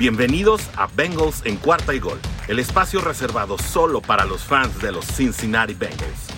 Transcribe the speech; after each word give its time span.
Bienvenidos 0.00 0.70
a 0.78 0.86
Bengals 0.86 1.44
en 1.44 1.58
cuarta 1.58 1.92
y 1.92 1.98
gol, 1.98 2.18
el 2.48 2.58
espacio 2.58 3.02
reservado 3.02 3.58
solo 3.58 4.00
para 4.00 4.24
los 4.24 4.42
fans 4.42 4.80
de 4.80 4.92
los 4.92 5.04
Cincinnati 5.04 5.74
Bengals. 5.74 6.28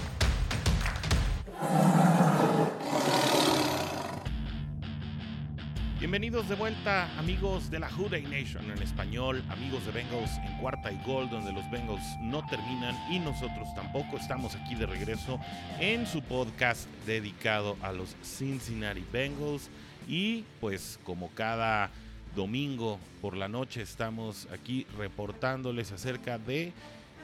Bienvenidos 6.00 6.48
de 6.48 6.56
vuelta 6.56 7.16
amigos 7.16 7.70
de 7.70 7.78
la 7.78 7.88
Houday 7.88 8.22
Nation 8.22 8.68
en 8.68 8.82
español, 8.82 9.44
amigos 9.48 9.86
de 9.86 9.92
Bengals 9.92 10.32
en 10.44 10.58
cuarta 10.58 10.90
y 10.90 11.00
gol, 11.06 11.30
donde 11.30 11.52
los 11.52 11.70
Bengals 11.70 12.02
no 12.20 12.44
terminan 12.48 12.96
y 13.12 13.20
nosotros 13.20 13.72
tampoco. 13.76 14.16
Estamos 14.16 14.56
aquí 14.56 14.74
de 14.74 14.86
regreso 14.86 15.38
en 15.78 16.08
su 16.08 16.20
podcast 16.20 16.88
dedicado 17.06 17.76
a 17.80 17.92
los 17.92 18.16
Cincinnati 18.24 19.04
Bengals 19.12 19.70
y 20.08 20.44
pues 20.60 20.98
como 21.04 21.30
cada 21.36 21.92
domingo 22.34 22.98
por 23.20 23.36
la 23.36 23.48
noche 23.48 23.82
estamos 23.82 24.48
aquí 24.52 24.86
reportándoles 24.96 25.92
acerca 25.92 26.38
de 26.38 26.72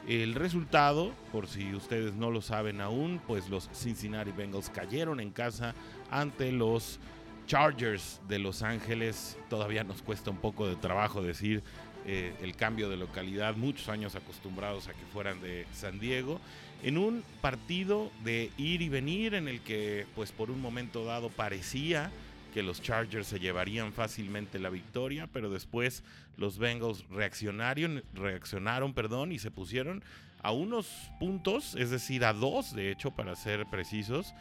el 0.07 0.33
resultado, 0.33 1.11
por 1.31 1.47
si 1.47 1.73
ustedes 1.75 2.15
no 2.15 2.31
lo 2.31 2.41
saben 2.41 2.81
aún, 2.81 3.21
pues 3.27 3.49
los 3.49 3.69
Cincinnati 3.73 4.31
Bengals 4.31 4.69
cayeron 4.69 5.19
en 5.19 5.29
casa 5.31 5.75
ante 6.09 6.51
los 6.51 6.99
Chargers 7.45 8.21
de 8.27 8.39
Los 8.39 8.61
Ángeles. 8.63 9.37
Todavía 9.49 9.83
nos 9.83 10.01
cuesta 10.01 10.31
un 10.31 10.37
poco 10.37 10.67
de 10.67 10.75
trabajo 10.75 11.21
decir 11.21 11.63
eh, 12.05 12.33
el 12.41 12.55
cambio 12.55 12.89
de 12.89 12.97
localidad, 12.97 13.55
muchos 13.55 13.89
años 13.89 14.15
acostumbrados 14.15 14.87
a 14.87 14.93
que 14.93 15.05
fueran 15.11 15.41
de 15.41 15.67
San 15.73 15.99
Diego, 15.99 16.39
en 16.81 16.97
un 16.97 17.23
partido 17.41 18.09
de 18.23 18.51
ir 18.57 18.81
y 18.81 18.89
venir 18.89 19.35
en 19.35 19.47
el 19.47 19.61
que 19.61 20.07
pues 20.15 20.31
por 20.31 20.49
un 20.49 20.61
momento 20.61 21.05
dado 21.05 21.29
parecía 21.29 22.09
que 22.53 22.63
los 22.63 22.81
Chargers 22.81 23.27
se 23.27 23.39
llevarían 23.39 23.93
fácilmente 23.93 24.59
la 24.59 24.69
victoria, 24.69 25.27
pero 25.31 25.49
después 25.49 26.03
los 26.37 26.57
Bengals 26.57 27.05
reaccionaron, 27.09 28.03
reaccionaron 28.13 28.93
perdón, 28.93 29.31
y 29.31 29.39
se 29.39 29.51
pusieron 29.51 30.03
a 30.41 30.51
unos 30.51 30.87
puntos, 31.19 31.75
es 31.75 31.89
decir, 31.89 32.23
a 32.23 32.33
dos, 32.33 32.73
de 32.73 32.91
hecho, 32.91 33.11
para 33.11 33.35
ser 33.35 33.65
precisos, 33.65 34.33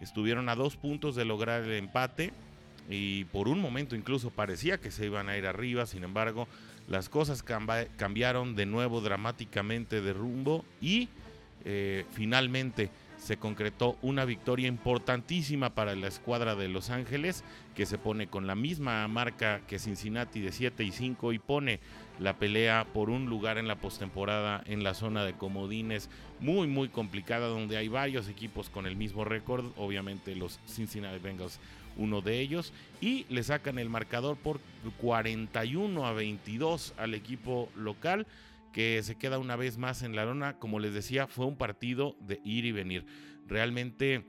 estuvieron 0.00 0.48
a 0.48 0.56
dos 0.56 0.76
puntos 0.76 1.14
de 1.14 1.24
lograr 1.24 1.62
el 1.62 1.72
empate 1.72 2.32
y 2.90 3.24
por 3.26 3.48
un 3.48 3.60
momento 3.60 3.96
incluso 3.96 4.30
parecía 4.30 4.78
que 4.78 4.90
se 4.90 5.06
iban 5.06 5.28
a 5.28 5.36
ir 5.36 5.46
arriba, 5.46 5.86
sin 5.86 6.04
embargo, 6.04 6.48
las 6.88 7.08
cosas 7.08 7.42
cambiaron 7.42 8.56
de 8.56 8.66
nuevo 8.66 9.00
dramáticamente 9.00 10.02
de 10.02 10.12
rumbo 10.12 10.64
y 10.82 11.08
eh, 11.64 12.04
finalmente 12.12 12.90
se 13.24 13.38
concretó 13.38 13.96
una 14.02 14.26
victoria 14.26 14.68
importantísima 14.68 15.74
para 15.74 15.94
la 15.96 16.08
escuadra 16.08 16.54
de 16.56 16.68
Los 16.68 16.90
Ángeles, 16.90 17.42
que 17.74 17.86
se 17.86 17.96
pone 17.96 18.26
con 18.26 18.46
la 18.46 18.54
misma 18.54 19.08
marca 19.08 19.62
que 19.66 19.78
Cincinnati 19.78 20.40
de 20.40 20.52
7 20.52 20.84
y 20.84 20.92
5 20.92 21.32
y 21.32 21.38
pone 21.38 21.80
la 22.18 22.36
pelea 22.36 22.86
por 22.92 23.08
un 23.08 23.24
lugar 23.24 23.56
en 23.56 23.66
la 23.66 23.76
postemporada 23.76 24.62
en 24.66 24.84
la 24.84 24.92
zona 24.92 25.24
de 25.24 25.32
comodines. 25.32 26.10
Muy 26.38 26.66
muy 26.66 26.90
complicada 26.90 27.46
donde 27.46 27.78
hay 27.78 27.88
varios 27.88 28.28
equipos 28.28 28.68
con 28.68 28.86
el 28.86 28.94
mismo 28.94 29.24
récord, 29.24 29.72
obviamente 29.78 30.36
los 30.36 30.60
Cincinnati 30.66 31.18
Bengals 31.18 31.58
uno 31.96 32.20
de 32.20 32.40
ellos 32.40 32.72
y 33.00 33.24
le 33.30 33.42
sacan 33.42 33.78
el 33.78 33.88
marcador 33.88 34.36
por 34.36 34.60
41 35.00 36.04
a 36.04 36.12
22 36.12 36.92
al 36.98 37.14
equipo 37.14 37.70
local 37.74 38.26
que 38.74 39.00
se 39.04 39.14
queda 39.14 39.38
una 39.38 39.54
vez 39.54 39.78
más 39.78 40.02
en 40.02 40.16
la 40.16 40.24
lona. 40.24 40.58
Como 40.58 40.80
les 40.80 40.92
decía, 40.92 41.28
fue 41.28 41.46
un 41.46 41.56
partido 41.56 42.16
de 42.20 42.40
ir 42.44 42.64
y 42.64 42.72
venir. 42.72 43.06
Realmente 43.46 44.26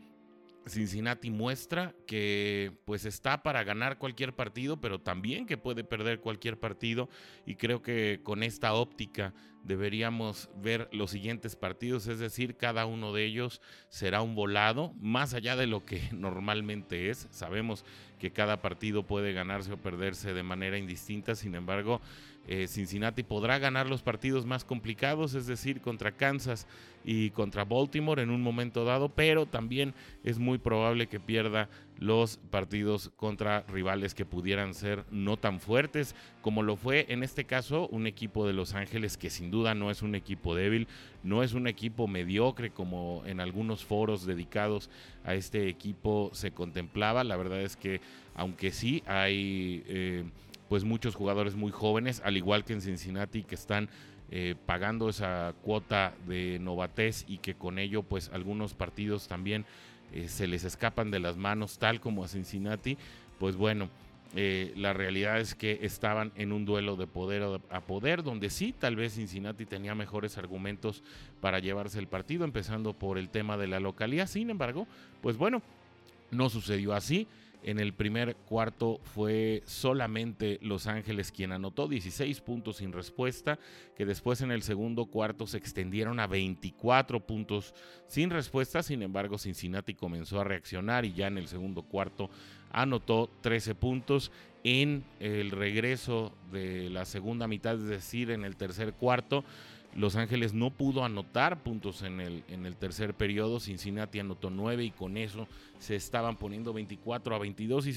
Cincinnati 0.68 1.32
muestra 1.32 1.96
que 2.06 2.72
pues 2.86 3.06
está 3.06 3.42
para 3.42 3.64
ganar 3.64 3.98
cualquier 3.98 4.36
partido, 4.36 4.80
pero 4.80 5.02
también 5.02 5.48
que 5.48 5.58
puede 5.58 5.84
perder 5.84 6.20
cualquier 6.20 6.60
partido 6.60 7.10
y 7.46 7.56
creo 7.56 7.82
que 7.82 8.22
con 8.24 8.44
esta 8.44 8.74
óptica 8.74 9.34
deberíamos 9.64 10.50
ver 10.56 10.90
los 10.92 11.12
siguientes 11.12 11.56
partidos, 11.56 12.06
es 12.08 12.20
decir, 12.20 12.56
cada 12.56 12.86
uno 12.86 13.14
de 13.14 13.26
ellos 13.26 13.62
será 13.90 14.22
un 14.22 14.36
volado, 14.36 14.94
más 15.00 15.34
allá 15.34 15.56
de 15.56 15.66
lo 15.66 15.86
que 15.86 16.02
normalmente 16.14 17.10
es. 17.10 17.28
Sabemos 17.32 17.84
que 18.20 18.32
cada 18.32 18.62
partido 18.62 19.04
puede 19.04 19.34
ganarse 19.34 19.74
o 19.74 19.78
perderse 19.78 20.34
de 20.34 20.44
manera 20.44 20.78
indistinta, 20.78 21.36
sin 21.36 21.56
embargo, 21.56 22.02
eh, 22.48 22.68
Cincinnati 22.68 23.24
podrá 23.24 23.58
ganar 23.58 23.88
los 23.88 24.04
partidos 24.04 24.46
más 24.46 24.64
complicados, 24.64 25.34
es 25.34 25.48
decir, 25.48 25.82
contra 25.82 26.12
Kansas 26.12 26.68
y 27.04 27.32
contra 27.32 27.66
Baltimore 27.66 28.22
en 28.22 28.30
un 28.30 28.42
momento 28.42 28.86
dado, 28.86 29.10
pero 29.10 29.48
también 29.48 29.94
es 30.24 30.38
muy 30.38 30.60
probable 30.60 31.08
que 31.08 31.20
pierda 31.20 31.70
los 31.98 32.38
partidos 32.50 33.12
contra 33.16 33.62
rivales 33.68 34.14
que 34.14 34.26
pudieran 34.26 34.74
ser 34.74 35.06
no 35.12 35.38
tan 35.38 35.60
fuertes 35.60 36.16
como 36.42 36.62
lo 36.62 36.76
fue 36.76 37.06
en 37.10 37.24
este 37.24 37.46
caso 37.46 37.88
un 37.88 38.06
equipo 38.06 38.46
de 38.46 38.54
Los 38.54 38.74
Ángeles 38.74 39.18
que 39.18 39.30
sin 39.30 39.52
duda 39.52 39.74
no 39.76 39.92
es 39.92 40.02
un 40.02 40.16
equipo 40.16 40.56
débil, 40.56 40.88
no 41.24 41.44
es 41.44 41.54
un 41.54 41.68
equipo 41.68 42.08
mediocre 42.08 42.70
como 42.70 43.24
en 43.26 43.40
algunos 43.40 43.86
foros 43.86 44.26
dedicados 44.26 44.90
a 45.24 45.36
este 45.36 45.68
equipo 45.70 46.30
se 46.34 46.52
contemplaba. 46.52 47.24
La 47.24 47.38
verdad 47.38 47.62
es 47.62 47.76
que 47.76 48.02
aunque 48.36 48.72
sí 48.72 49.04
hay... 49.08 49.84
Eh, 49.88 50.24
pues 50.68 50.84
muchos 50.84 51.14
jugadores 51.14 51.56
muy 51.56 51.72
jóvenes, 51.72 52.24
al 52.26 52.38
igual 52.38 52.64
que 52.64 52.74
en 52.74 52.82
Cincinnati, 52.82 53.44
que 53.44 53.54
están 53.54 53.88
eh, 54.32 54.56
pagando 54.66 55.10
esa 55.10 55.54
cuota 55.62 56.16
de 56.28 56.58
novatez 56.60 57.26
y 57.28 57.38
que 57.38 57.54
con 57.54 57.78
ello 57.78 58.02
pues 58.02 58.32
algunos 58.34 58.74
partidos 58.74 59.28
también 59.28 59.66
eh, 60.14 60.28
se 60.28 60.48
les 60.48 60.64
escapan 60.64 61.12
de 61.12 61.20
las 61.20 61.38
manos, 61.38 61.78
tal 61.78 62.00
como 62.00 62.24
a 62.24 62.28
Cincinnati, 62.28 62.98
pues 63.40 63.56
bueno, 63.56 63.90
eh, 64.38 64.74
la 64.76 64.92
realidad 64.92 65.40
es 65.40 65.56
que 65.56 65.80
estaban 65.84 66.34
en 66.36 66.52
un 66.52 66.66
duelo 66.66 66.98
de 66.98 67.08
poder 67.08 67.62
a 67.70 67.82
poder, 67.82 68.22
donde 68.22 68.50
sí, 68.50 68.74
tal 68.78 68.98
vez 68.98 69.14
Cincinnati 69.14 69.66
tenía 69.66 69.96
mejores 69.96 70.38
argumentos 70.38 71.04
para 71.40 71.60
llevarse 71.60 72.00
el 72.00 72.08
partido, 72.08 72.44
empezando 72.44 72.94
por 72.94 73.18
el 73.18 73.30
tema 73.30 73.56
de 73.56 73.68
la 73.68 73.80
localidad. 73.80 74.28
Sin 74.28 74.50
embargo, 74.50 74.88
pues 75.22 75.38
bueno, 75.38 75.62
no 76.32 76.50
sucedió 76.50 76.94
así. 76.94 77.28
En 77.68 77.80
el 77.80 77.96
primer 77.96 78.36
cuarto 78.36 79.00
fue 79.02 79.64
solamente 79.66 80.60
Los 80.62 80.86
Ángeles 80.86 81.32
quien 81.32 81.52
anotó 81.52 81.88
16 81.88 82.40
puntos 82.42 82.78
sin 82.78 82.94
respuesta, 82.94 83.58
que 83.98 84.06
después 84.06 84.42
en 84.42 84.52
el 84.52 84.62
segundo 84.62 85.08
cuarto 85.08 85.48
se 85.48 85.58
extendieron 85.58 86.20
a 86.20 86.28
24 86.28 87.26
puntos 87.26 87.74
sin 88.06 88.30
respuesta. 88.30 88.84
Sin 88.84 89.02
embargo, 89.02 89.40
Cincinnati 89.40 89.96
comenzó 89.96 90.40
a 90.40 90.44
reaccionar 90.44 91.06
y 91.06 91.14
ya 91.14 91.26
en 91.26 91.40
el 91.40 91.48
segundo 91.48 91.82
cuarto 91.82 92.30
anotó 92.70 93.32
13 93.42 93.74
puntos. 93.74 94.32
En 94.64 95.04
el 95.20 95.50
regreso 95.50 96.36
de 96.52 96.92
la 96.92 97.06
segunda 97.06 97.48
mitad, 97.48 97.78
es 97.78 97.88
decir, 97.88 98.30
en 98.30 98.44
el 98.44 98.58
tercer 98.58 98.94
cuarto, 98.94 99.44
los 99.96 100.18
Ángeles 100.18 100.54
no 100.54 100.72
pudo 100.72 101.06
anotar 101.06 101.64
puntos 101.64 102.02
en 102.02 102.20
el, 102.20 102.44
en 102.50 102.66
el 102.66 102.76
tercer 102.76 103.14
periodo. 103.14 103.62
Cincinnati 103.62 104.20
anotó 104.20 104.50
9 104.50 104.84
y 104.84 104.92
con 104.92 105.16
eso 105.16 105.48
se 105.80 105.96
estaban 105.96 106.36
poniendo 106.36 106.74
24 106.74 107.34
a 107.34 107.40
22. 107.40 107.88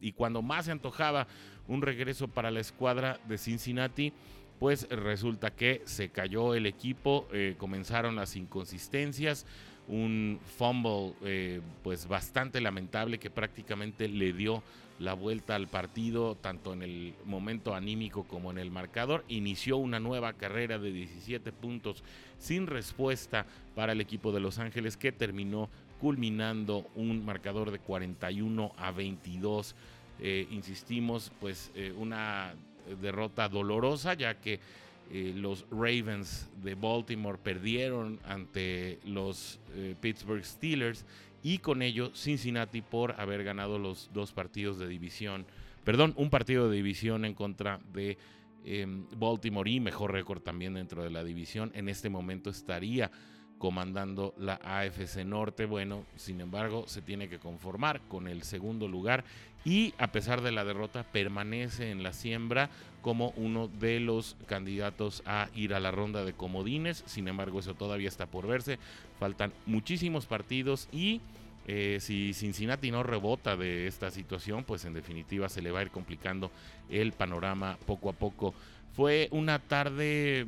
Y, 0.00 0.12
cuando 0.12 0.40
más 0.40 0.66
se 0.66 0.72
antojaba 0.72 1.26
un 1.66 1.82
regreso 1.82 2.28
para 2.28 2.52
la 2.52 2.60
escuadra 2.60 3.18
de 3.28 3.38
Cincinnati, 3.38 4.12
pues 4.60 4.88
resulta 4.88 5.50
que 5.50 5.82
se 5.84 6.10
cayó 6.10 6.54
el 6.54 6.66
equipo, 6.66 7.26
eh, 7.32 7.56
comenzaron 7.58 8.14
las 8.14 8.36
inconsistencias, 8.36 9.44
un 9.88 10.38
fumble 10.56 11.14
eh, 11.22 11.60
pues 11.82 12.06
bastante 12.06 12.60
lamentable 12.60 13.18
que 13.18 13.30
prácticamente 13.30 14.08
le 14.08 14.32
dio 14.32 14.62
la 14.98 15.14
vuelta 15.14 15.54
al 15.54 15.68
partido, 15.68 16.34
tanto 16.34 16.72
en 16.72 16.82
el 16.82 17.14
momento 17.24 17.74
anímico 17.74 18.24
como 18.24 18.50
en 18.50 18.58
el 18.58 18.70
marcador. 18.70 19.24
Inició 19.28 19.76
una 19.76 20.00
nueva 20.00 20.32
carrera 20.32 20.78
de 20.78 20.92
17 20.92 21.52
puntos 21.52 22.02
sin 22.38 22.66
respuesta 22.66 23.46
para 23.74 23.92
el 23.92 24.00
equipo 24.00 24.32
de 24.32 24.40
Los 24.40 24.58
Ángeles 24.58 24.96
que 24.96 25.12
terminó 25.12 25.70
culminando 26.00 26.86
un 26.94 27.24
marcador 27.24 27.70
de 27.70 27.78
41 27.78 28.72
a 28.76 28.90
22. 28.90 29.74
Eh, 30.20 30.48
insistimos, 30.50 31.30
pues 31.40 31.70
eh, 31.74 31.94
una 31.96 32.54
derrota 33.00 33.48
dolorosa 33.48 34.14
ya 34.14 34.34
que 34.34 34.60
eh, 35.10 35.32
los 35.34 35.66
Ravens 35.70 36.48
de 36.62 36.74
Baltimore 36.74 37.38
perdieron 37.42 38.20
ante 38.24 38.98
los 39.04 39.60
Pittsburgh 40.00 40.44
Steelers 40.44 41.04
y 41.42 41.58
con 41.58 41.82
ello 41.82 42.10
Cincinnati 42.14 42.82
por 42.82 43.20
haber 43.20 43.44
ganado 43.44 43.78
los 43.78 44.10
dos 44.12 44.32
partidos 44.32 44.78
de 44.78 44.88
división, 44.88 45.46
perdón, 45.84 46.12
un 46.16 46.30
partido 46.30 46.68
de 46.68 46.76
división 46.76 47.24
en 47.24 47.34
contra 47.34 47.80
de 47.92 48.18
em, 48.64 49.06
Baltimore 49.16 49.70
y 49.70 49.80
mejor 49.80 50.12
récord 50.12 50.42
también 50.42 50.74
dentro 50.74 51.02
de 51.02 51.10
la 51.10 51.24
división, 51.24 51.70
en 51.74 51.88
este 51.88 52.08
momento 52.08 52.50
estaría 52.50 53.10
comandando 53.58 54.34
la 54.38 54.54
AFC 54.62 55.24
Norte. 55.24 55.66
Bueno, 55.66 56.04
sin 56.16 56.40
embargo, 56.40 56.84
se 56.86 57.02
tiene 57.02 57.28
que 57.28 57.38
conformar 57.38 58.00
con 58.08 58.28
el 58.28 58.42
segundo 58.42 58.88
lugar 58.88 59.24
y 59.64 59.94
a 59.98 60.12
pesar 60.12 60.40
de 60.40 60.52
la 60.52 60.64
derrota 60.64 61.02
permanece 61.02 61.90
en 61.90 62.02
la 62.02 62.12
siembra 62.12 62.70
como 63.02 63.32
uno 63.36 63.68
de 63.68 64.00
los 64.00 64.36
candidatos 64.46 65.22
a 65.26 65.48
ir 65.54 65.74
a 65.74 65.80
la 65.80 65.90
ronda 65.90 66.24
de 66.24 66.32
comodines. 66.32 67.02
Sin 67.06 67.28
embargo, 67.28 67.60
eso 67.60 67.74
todavía 67.74 68.08
está 68.08 68.26
por 68.26 68.46
verse. 68.46 68.78
Faltan 69.18 69.52
muchísimos 69.66 70.26
partidos 70.26 70.88
y 70.92 71.20
eh, 71.66 71.98
si 72.00 72.32
Cincinnati 72.32 72.90
no 72.90 73.02
rebota 73.02 73.56
de 73.56 73.86
esta 73.86 74.10
situación, 74.10 74.64
pues 74.64 74.86
en 74.86 74.94
definitiva 74.94 75.48
se 75.50 75.60
le 75.60 75.70
va 75.70 75.80
a 75.80 75.82
ir 75.82 75.90
complicando 75.90 76.50
el 76.88 77.12
panorama 77.12 77.76
poco 77.86 78.08
a 78.08 78.14
poco 78.14 78.54
Fue 78.94 79.28
una 79.32 79.58
tarde 79.58 80.46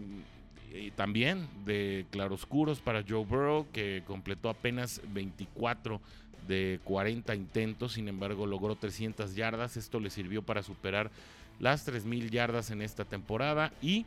eh, 0.72 0.92
también 0.94 1.48
de 1.64 2.06
claroscuros 2.10 2.80
para 2.80 3.04
Joe 3.06 3.24
Burrow, 3.24 3.66
que 3.72 4.02
completó 4.06 4.48
apenas 4.48 5.00
24 5.12 6.00
de 6.46 6.80
40 6.84 7.34
intentos, 7.34 7.94
sin 7.94 8.08
embargo 8.08 8.46
logró 8.46 8.76
300 8.76 9.34
yardas. 9.34 9.76
Esto 9.76 10.00
le 10.00 10.10
sirvió 10.10 10.42
para 10.42 10.62
superar 10.62 11.10
las 11.58 11.86
3.000 11.86 12.30
yardas 12.30 12.70
en 12.70 12.82
esta 12.82 13.04
temporada 13.04 13.72
y 13.82 14.06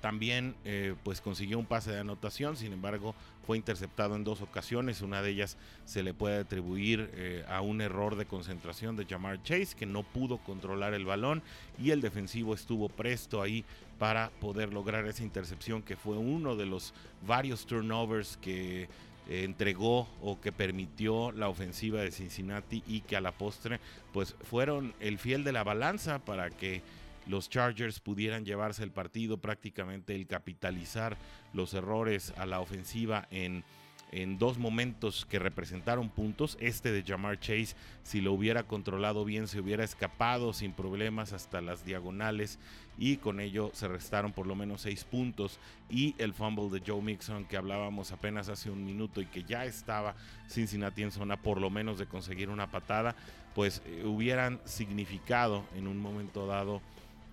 también 0.00 0.54
eh, 0.64 0.94
pues 1.02 1.20
consiguió 1.20 1.58
un 1.58 1.66
pase 1.66 1.92
de 1.92 2.00
anotación, 2.00 2.56
sin 2.56 2.72
embargo 2.72 3.14
fue 3.46 3.56
interceptado 3.56 4.16
en 4.16 4.24
dos 4.24 4.40
ocasiones, 4.42 5.02
una 5.02 5.22
de 5.22 5.30
ellas 5.30 5.56
se 5.84 6.02
le 6.02 6.14
puede 6.14 6.38
atribuir 6.38 7.10
eh, 7.14 7.44
a 7.48 7.60
un 7.60 7.80
error 7.80 8.16
de 8.16 8.26
concentración 8.26 8.96
de 8.96 9.06
Jamar 9.06 9.42
Chase 9.42 9.76
que 9.76 9.86
no 9.86 10.02
pudo 10.02 10.38
controlar 10.38 10.94
el 10.94 11.04
balón 11.04 11.42
y 11.78 11.90
el 11.90 12.00
defensivo 12.00 12.54
estuvo 12.54 12.88
presto 12.88 13.42
ahí 13.42 13.64
para 13.98 14.30
poder 14.40 14.72
lograr 14.72 15.06
esa 15.06 15.22
intercepción 15.22 15.82
que 15.82 15.96
fue 15.96 16.16
uno 16.16 16.56
de 16.56 16.66
los 16.66 16.94
varios 17.26 17.66
turnovers 17.66 18.38
que 18.38 18.88
eh, 19.28 19.44
entregó 19.44 20.08
o 20.22 20.40
que 20.40 20.52
permitió 20.52 21.30
la 21.32 21.48
ofensiva 21.48 22.00
de 22.00 22.10
Cincinnati 22.10 22.82
y 22.86 23.02
que 23.02 23.16
a 23.16 23.20
la 23.20 23.32
postre 23.32 23.78
pues 24.12 24.34
fueron 24.42 24.94
el 25.00 25.18
fiel 25.18 25.44
de 25.44 25.52
la 25.52 25.62
balanza 25.62 26.18
para 26.18 26.50
que 26.50 26.82
los 27.26 27.48
Chargers 27.48 28.00
pudieran 28.00 28.44
llevarse 28.44 28.82
el 28.82 28.90
partido, 28.90 29.38
prácticamente 29.38 30.14
el 30.14 30.26
capitalizar 30.26 31.16
los 31.52 31.74
errores 31.74 32.32
a 32.36 32.46
la 32.46 32.60
ofensiva 32.60 33.26
en, 33.30 33.64
en 34.12 34.38
dos 34.38 34.58
momentos 34.58 35.26
que 35.26 35.38
representaron 35.38 36.08
puntos. 36.08 36.56
Este 36.60 36.92
de 36.92 37.02
Jamar 37.02 37.38
Chase, 37.38 37.76
si 38.02 38.20
lo 38.20 38.32
hubiera 38.32 38.64
controlado 38.64 39.24
bien, 39.24 39.48
se 39.48 39.60
hubiera 39.60 39.84
escapado 39.84 40.52
sin 40.52 40.72
problemas 40.72 41.32
hasta 41.32 41.60
las 41.60 41.84
diagonales 41.84 42.58
y 42.98 43.16
con 43.16 43.40
ello 43.40 43.70
se 43.72 43.88
restaron 43.88 44.32
por 44.32 44.46
lo 44.46 44.54
menos 44.54 44.82
seis 44.82 45.04
puntos. 45.04 45.58
Y 45.88 46.14
el 46.18 46.34
fumble 46.34 46.68
de 46.70 46.82
Joe 46.84 47.00
Mixon 47.00 47.44
que 47.44 47.56
hablábamos 47.56 48.12
apenas 48.12 48.48
hace 48.48 48.70
un 48.70 48.84
minuto 48.84 49.20
y 49.20 49.26
que 49.26 49.44
ya 49.44 49.64
estaba 49.64 50.14
Cincinnati 50.48 51.02
en 51.02 51.12
zona 51.12 51.36
por 51.36 51.60
lo 51.60 51.70
menos 51.70 51.98
de 51.98 52.06
conseguir 52.06 52.50
una 52.50 52.70
patada, 52.70 53.14
pues 53.54 53.82
eh, 53.86 54.04
hubieran 54.04 54.60
significado 54.64 55.64
en 55.76 55.86
un 55.86 55.98
momento 55.98 56.46
dado 56.46 56.82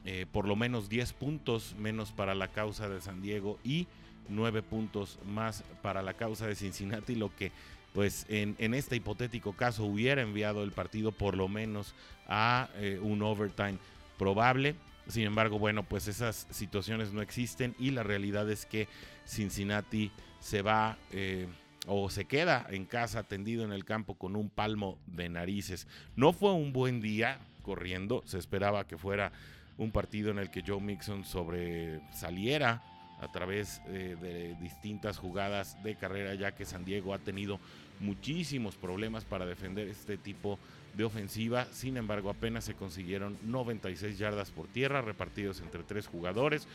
eh, 0.10 0.26
por 0.32 0.48
lo 0.48 0.56
menos 0.56 0.88
10 0.88 1.12
puntos 1.12 1.76
menos 1.78 2.14
para 2.14 2.34
la 2.34 2.48
causa 2.48 2.88
de 2.88 3.02
San 3.02 3.22
Diego 3.22 3.60
y 3.62 3.88
9 4.30 4.62
puntos 4.62 5.20
más 5.26 5.66
para 5.82 6.02
la 6.02 6.14
causa 6.14 6.48
de 6.48 6.56
Cincinnati, 6.56 7.14
lo 7.14 7.36
que 7.36 7.52
pues 7.92 8.26
en, 8.30 8.56
este 8.74 8.96
hipotético 8.96 9.52
caso 9.52 9.84
hubiera 9.84 10.22
enviado 10.22 10.64
el 10.64 10.72
partido 10.72 11.12
por 11.12 11.36
lo 11.36 11.50
menos 11.50 11.94
a 12.26 12.70
eh, 12.76 13.00
un 13.02 13.22
overtime 13.22 13.80
probable. 14.18 14.76
Sin 15.10 15.24
embargo, 15.24 15.60
bueno, 15.60 15.84
pues 15.84 16.08
esas 16.08 16.48
situaciones 16.52 17.12
no 17.12 17.22
existen 17.22 17.76
y 17.78 17.92
la 17.92 18.04
realidad 18.04 18.50
es 18.50 18.66
que 18.66 18.88
Cincinnati 19.26 20.10
se 20.40 20.62
va 20.62 20.98
eh, 21.12 21.48
o 21.86 22.10
se 22.10 22.24
queda 22.24 22.66
en 22.70 22.86
casa 22.86 23.24
tendido 23.24 23.66
en 23.66 23.74
el 23.74 23.84
campo 23.84 24.14
con 24.14 24.38
un 24.38 24.50
palmo 24.50 25.00
de 25.06 25.28
narices. 25.28 25.86
No 26.16 26.32
fue 26.32 26.54
un 26.54 26.72
buen 26.72 27.02
día 27.02 27.40
corriendo, 27.62 28.24
se 28.26 28.38
esperaba 28.38 28.88
que 28.88 28.98
fuera 28.98 29.34
un 29.78 29.92
partido 29.92 30.32
en 30.32 30.40
el 30.40 30.50
que 30.50 30.64
Joe 30.66 30.82
Mixon 30.82 31.24
sobresaliera 31.24 32.84
a 33.20 33.32
través 33.32 33.82
eh, 33.88 34.16
de 34.20 34.56
distintas 34.62 35.18
jugadas 35.18 35.82
de 35.84 35.96
carrera, 35.96 36.36
ya 36.36 36.54
que 36.54 36.66
San 36.66 36.86
Diego 36.86 37.14
ha 37.14 37.20
tenido 37.20 37.60
muchísimos 38.00 38.76
problemas 38.76 39.26
para 39.26 39.46
defender 39.46 39.88
este 39.88 40.18
tipo 40.18 40.60
de 40.96 41.04
ofensiva. 41.04 41.66
Sin 41.72 41.98
embargo, 41.98 42.30
apenas 42.30 42.66
se 42.66 42.76
consiguieron 42.76 43.38
96 43.44 44.18
yardas 44.18 44.52
por 44.52 44.68
tierra 44.68 45.02
repartidos 45.02 45.62
entre 45.62 45.84
tres 45.84 46.08
jugadores. 46.08 46.68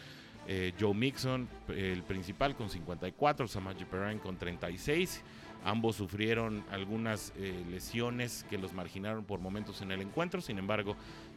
Eh, 0.49 0.73
Joe 0.79 0.95
Mixon, 0.95 1.49
el 1.69 2.03
principal, 2.03 2.57
con 2.57 2.69
54, 2.69 3.47
Samaji 3.47 3.85
Perrine 3.85 4.21
con 4.21 4.37
36. 4.37 5.23
Ambos 5.65 5.95
sufrieron 5.95 6.65
algunas 6.73 7.33
eh, 7.37 7.65
lesiones 7.71 8.45
que 8.51 8.59
los 8.59 8.73
marginaron 8.73 9.25
por 9.25 9.39
momentos 9.39 9.81
en 9.81 9.93
el 9.93 10.01
encuentro. 10.03 10.41
Sin 10.41 10.59
embargo, 10.59 10.97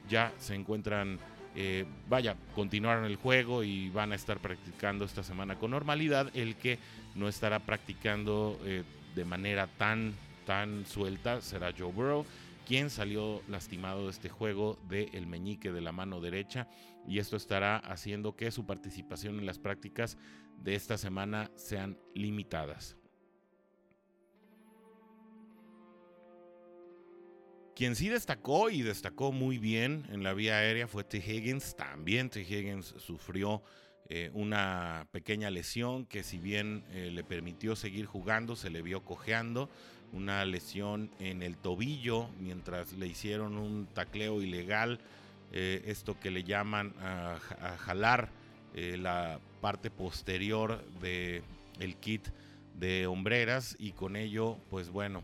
ya 0.09 0.33
se 0.39 0.55
encuentran 0.55 1.19
eh, 1.55 1.85
vaya, 2.09 2.35
continuaron 2.53 3.05
el 3.05 3.15
juego 3.15 3.63
y 3.63 3.89
van 3.89 4.11
a 4.11 4.15
estar 4.15 4.39
practicando 4.39 5.05
esta 5.05 5.23
semana 5.23 5.57
con 5.57 5.71
normalidad. 5.71 6.29
El 6.33 6.55
que 6.55 6.79
no 7.15 7.29
estará 7.29 7.59
practicando 7.59 8.59
eh, 8.65 8.83
de 9.15 9.25
manera 9.25 9.67
tan, 9.67 10.13
tan 10.45 10.85
suelta 10.85 11.41
será 11.41 11.73
Joe 11.77 11.91
Burrow, 11.91 12.25
quien 12.67 12.89
salió 12.89 13.41
lastimado 13.47 14.05
de 14.05 14.11
este 14.11 14.27
juego 14.27 14.77
del 14.89 15.27
meñique 15.27 15.71
de 15.71 15.81
la 15.81 15.91
mano 15.91 16.19
derecha 16.19 16.67
y 17.07 17.19
esto 17.19 17.37
estará 17.37 17.77
haciendo 17.77 18.35
que 18.35 18.51
su 18.51 18.65
participación 18.65 19.39
en 19.39 19.45
las 19.45 19.59
prácticas 19.59 20.17
de 20.57 20.75
esta 20.75 20.97
semana 20.97 21.51
sean 21.55 21.97
limitadas. 22.13 22.97
Quien 27.75 27.97
sí 27.97 28.07
destacó 28.07 28.69
y 28.69 28.83
destacó 28.83 29.33
muy 29.33 29.57
bien 29.57 30.05
en 30.09 30.23
la 30.23 30.33
vía 30.33 30.59
aérea 30.59 30.87
fue 30.87 31.03
T. 31.03 31.17
Higgins. 31.17 31.75
También 31.75 32.29
T. 32.29 32.39
Higgins 32.41 32.95
sufrió 32.99 33.61
eh, 34.07 34.31
una 34.33 35.07
pequeña 35.11 35.49
lesión 35.49 36.05
que 36.05 36.23
si 36.23 36.39
bien 36.39 36.85
eh, 36.91 37.09
le 37.11 37.25
permitió 37.25 37.75
seguir 37.75 38.05
jugando, 38.05 38.55
se 38.55 38.69
le 38.69 38.81
vio 38.81 39.03
cojeando. 39.03 39.69
Una 40.13 40.45
lesión 40.45 41.11
en 41.19 41.43
el 41.43 41.57
tobillo 41.57 42.29
mientras 42.39 42.93
le 42.93 43.07
hicieron 43.07 43.57
un 43.57 43.87
tacleo 43.87 44.41
ilegal. 44.41 45.01
Eh, 45.51 45.83
esto 45.87 46.17
que 46.17 46.31
le 46.31 46.45
llaman 46.45 46.93
a, 47.01 47.39
jalar 47.79 48.29
la 48.73 49.39
parte 49.61 49.89
posterior 49.89 50.83
del 51.01 51.43
el 51.79 51.95
kit 51.95 52.27
de 52.77 53.07
hombreras 53.07 53.75
y 53.79 53.93
con 53.93 54.17
ello 54.17 54.57
pues 54.69 54.89
bueno 54.89 55.23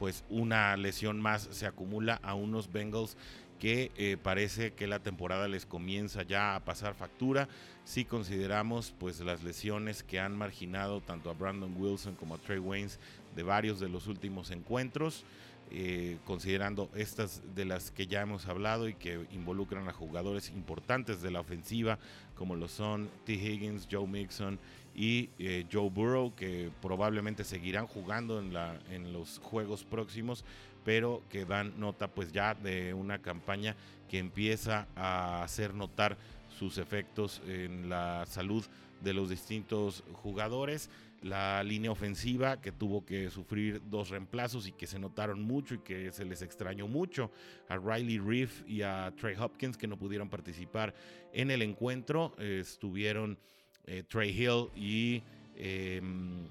pues 0.00 0.24
una 0.30 0.74
lesión 0.78 1.20
más 1.20 1.46
se 1.52 1.66
acumula 1.66 2.18
a 2.22 2.34
unos 2.34 2.72
Bengals 2.72 3.18
que 3.58 3.92
eh, 3.98 4.16
parece 4.20 4.72
que 4.72 4.86
la 4.86 5.00
temporada 5.00 5.46
les 5.46 5.66
comienza 5.66 6.22
ya 6.22 6.56
a 6.56 6.64
pasar 6.64 6.94
factura 6.94 7.50
si 7.84 8.06
consideramos 8.06 8.94
pues 8.98 9.20
las 9.20 9.44
lesiones 9.44 10.02
que 10.02 10.18
han 10.18 10.34
marginado 10.34 11.02
tanto 11.02 11.28
a 11.28 11.34
Brandon 11.34 11.74
Wilson 11.76 12.14
como 12.14 12.34
a 12.34 12.38
Trey 12.38 12.58
Waynes 12.58 12.98
de 13.36 13.42
varios 13.42 13.78
de 13.78 13.90
los 13.90 14.06
últimos 14.06 14.50
encuentros 14.50 15.26
eh, 15.70 16.16
considerando 16.24 16.90
estas 16.94 17.42
de 17.54 17.66
las 17.66 17.90
que 17.90 18.06
ya 18.06 18.22
hemos 18.22 18.46
hablado 18.48 18.88
y 18.88 18.94
que 18.94 19.26
involucran 19.32 19.86
a 19.86 19.92
jugadores 19.92 20.48
importantes 20.48 21.20
de 21.20 21.30
la 21.30 21.40
ofensiva 21.40 21.98
como 22.34 22.56
lo 22.56 22.68
son 22.68 23.10
T. 23.26 23.34
Higgins, 23.34 23.86
Joe 23.88 24.06
Mixon 24.06 24.58
y 25.00 25.30
eh, 25.38 25.64
Joe 25.72 25.88
Burrow, 25.88 26.34
que 26.34 26.70
probablemente 26.82 27.42
seguirán 27.42 27.86
jugando 27.86 28.38
en, 28.38 28.52
la, 28.52 28.78
en 28.90 29.14
los 29.14 29.38
juegos 29.38 29.82
próximos, 29.82 30.44
pero 30.84 31.22
que 31.30 31.46
dan 31.46 31.72
nota 31.80 32.08
pues 32.08 32.32
ya 32.32 32.54
de 32.54 32.92
una 32.92 33.22
campaña 33.22 33.76
que 34.10 34.18
empieza 34.18 34.88
a 34.94 35.42
hacer 35.42 35.72
notar 35.72 36.18
sus 36.50 36.76
efectos 36.76 37.40
en 37.46 37.88
la 37.88 38.26
salud 38.26 38.62
de 39.00 39.14
los 39.14 39.30
distintos 39.30 40.04
jugadores. 40.12 40.90
La 41.22 41.64
línea 41.64 41.90
ofensiva 41.90 42.60
que 42.60 42.70
tuvo 42.70 43.06
que 43.06 43.30
sufrir 43.30 43.80
dos 43.88 44.10
reemplazos 44.10 44.66
y 44.66 44.72
que 44.72 44.86
se 44.86 44.98
notaron 44.98 45.40
mucho 45.40 45.76
y 45.76 45.78
que 45.78 46.12
se 46.12 46.26
les 46.26 46.42
extrañó 46.42 46.88
mucho 46.88 47.30
a 47.70 47.78
Riley 47.78 48.18
Reef 48.18 48.68
y 48.68 48.82
a 48.82 49.14
Trey 49.18 49.34
Hopkins 49.38 49.78
que 49.78 49.86
no 49.86 49.96
pudieron 49.96 50.28
participar 50.28 50.92
en 51.32 51.50
el 51.50 51.62
encuentro. 51.62 52.34
estuvieron 52.38 53.38
eh, 53.86 54.02
Trey 54.08 54.30
Hill 54.30 54.68
y 54.76 55.22
em, 55.56 56.46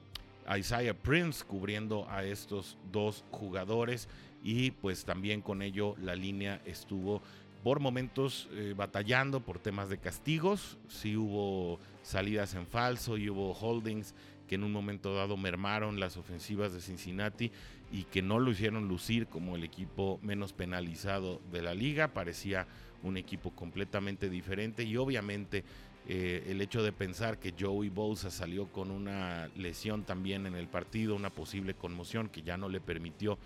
Isaiah 0.58 0.94
Prince 0.94 1.44
cubriendo 1.46 2.10
a 2.10 2.24
estos 2.24 2.78
dos 2.92 3.24
jugadores. 3.32 4.08
Y 4.44 4.72
pues 4.72 5.04
también 5.04 5.42
con 5.42 5.62
ello 5.62 5.96
la 6.00 6.16
línea 6.16 6.62
estuvo 6.66 7.22
por 7.64 7.80
momentos 7.80 8.48
eh, 8.54 8.74
batallando 8.76 9.42
por 9.42 9.60
temas 9.60 9.90
de 9.90 9.98
castigos, 9.98 10.78
sí 10.88 11.18
hubo 11.18 11.78
salidas 12.04 12.56
en 12.56 12.66
falso 12.66 13.18
y 13.18 13.30
hubo 13.30 13.52
holdings 13.52 14.14
que 14.48 14.56
en 14.56 14.64
un 14.64 14.72
momento 14.72 15.14
dado 15.14 15.38
mermaron 15.38 16.00
las 16.00 16.18
ofensivas 16.18 16.74
de 16.74 16.82
Cincinnati 16.82 17.52
y 17.92 18.06
que 18.06 18.22
no 18.22 18.40
lo 18.40 18.52
hicieron 18.52 18.88
lucir 18.88 19.28
como 19.28 19.56
el 19.56 19.64
equipo 19.64 20.20
menos 20.24 20.54
penalizado 20.54 21.42
de 21.52 21.62
la 21.62 21.74
liga, 21.74 22.14
parecía 22.14 22.66
un 23.04 23.18
equipo 23.18 23.52
completamente 23.52 24.30
diferente 24.30 24.84
y 24.84 24.98
obviamente 24.98 25.64
eh, 26.12 26.48
el 26.48 26.60
hecho 26.60 26.82
de 26.82 26.92
pensar 26.92 27.38
que 27.38 27.54
Joey 27.58 27.90
Bosa 27.90 28.32
salió 28.32 28.66
con 28.70 28.90
una 28.90 29.48
lesión 29.56 30.06
también 30.06 30.48
en 30.48 30.56
el 30.56 30.68
partido, 30.68 31.16
una 31.16 31.30
posible 31.30 31.76
conmoción 31.76 32.30
que 32.30 32.42
ya 32.42 32.58
no 32.58 32.68
le 32.68 32.82
permitió 32.82 33.38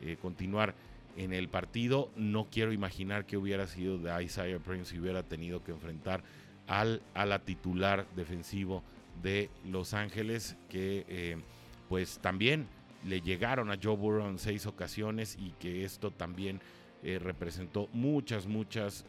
eh, 0.00 0.16
continuar 0.22 0.76
en 1.16 1.32
el 1.32 1.48
partido. 1.48 2.12
No 2.14 2.46
quiero 2.52 2.72
imaginar 2.72 3.26
que 3.26 3.36
hubiera 3.36 3.66
sido 3.66 3.98
de 3.98 4.22
Isaiah 4.22 4.60
Prince 4.60 4.92
si 4.92 5.00
hubiera 5.00 5.24
tenido 5.24 5.64
que 5.64 5.72
enfrentar 5.72 6.22
al, 6.68 7.02
a 7.14 7.26
la 7.26 7.40
titular 7.40 8.06
defensivo 8.14 8.84
de 9.20 9.50
Los 9.68 9.92
Ángeles, 9.92 10.56
que 10.68 11.04
eh, 11.08 11.36
pues 11.88 12.20
también 12.20 12.68
le 13.04 13.22
llegaron 13.22 13.72
a 13.72 13.78
Joe 13.82 13.96
Burrow 13.96 14.28
en 14.28 14.38
seis 14.38 14.66
ocasiones 14.66 15.36
y 15.36 15.50
que 15.58 15.84
esto 15.84 16.12
también 16.12 16.60
representó 17.02 17.90
muchas, 17.92 18.46
muchas 18.46 19.04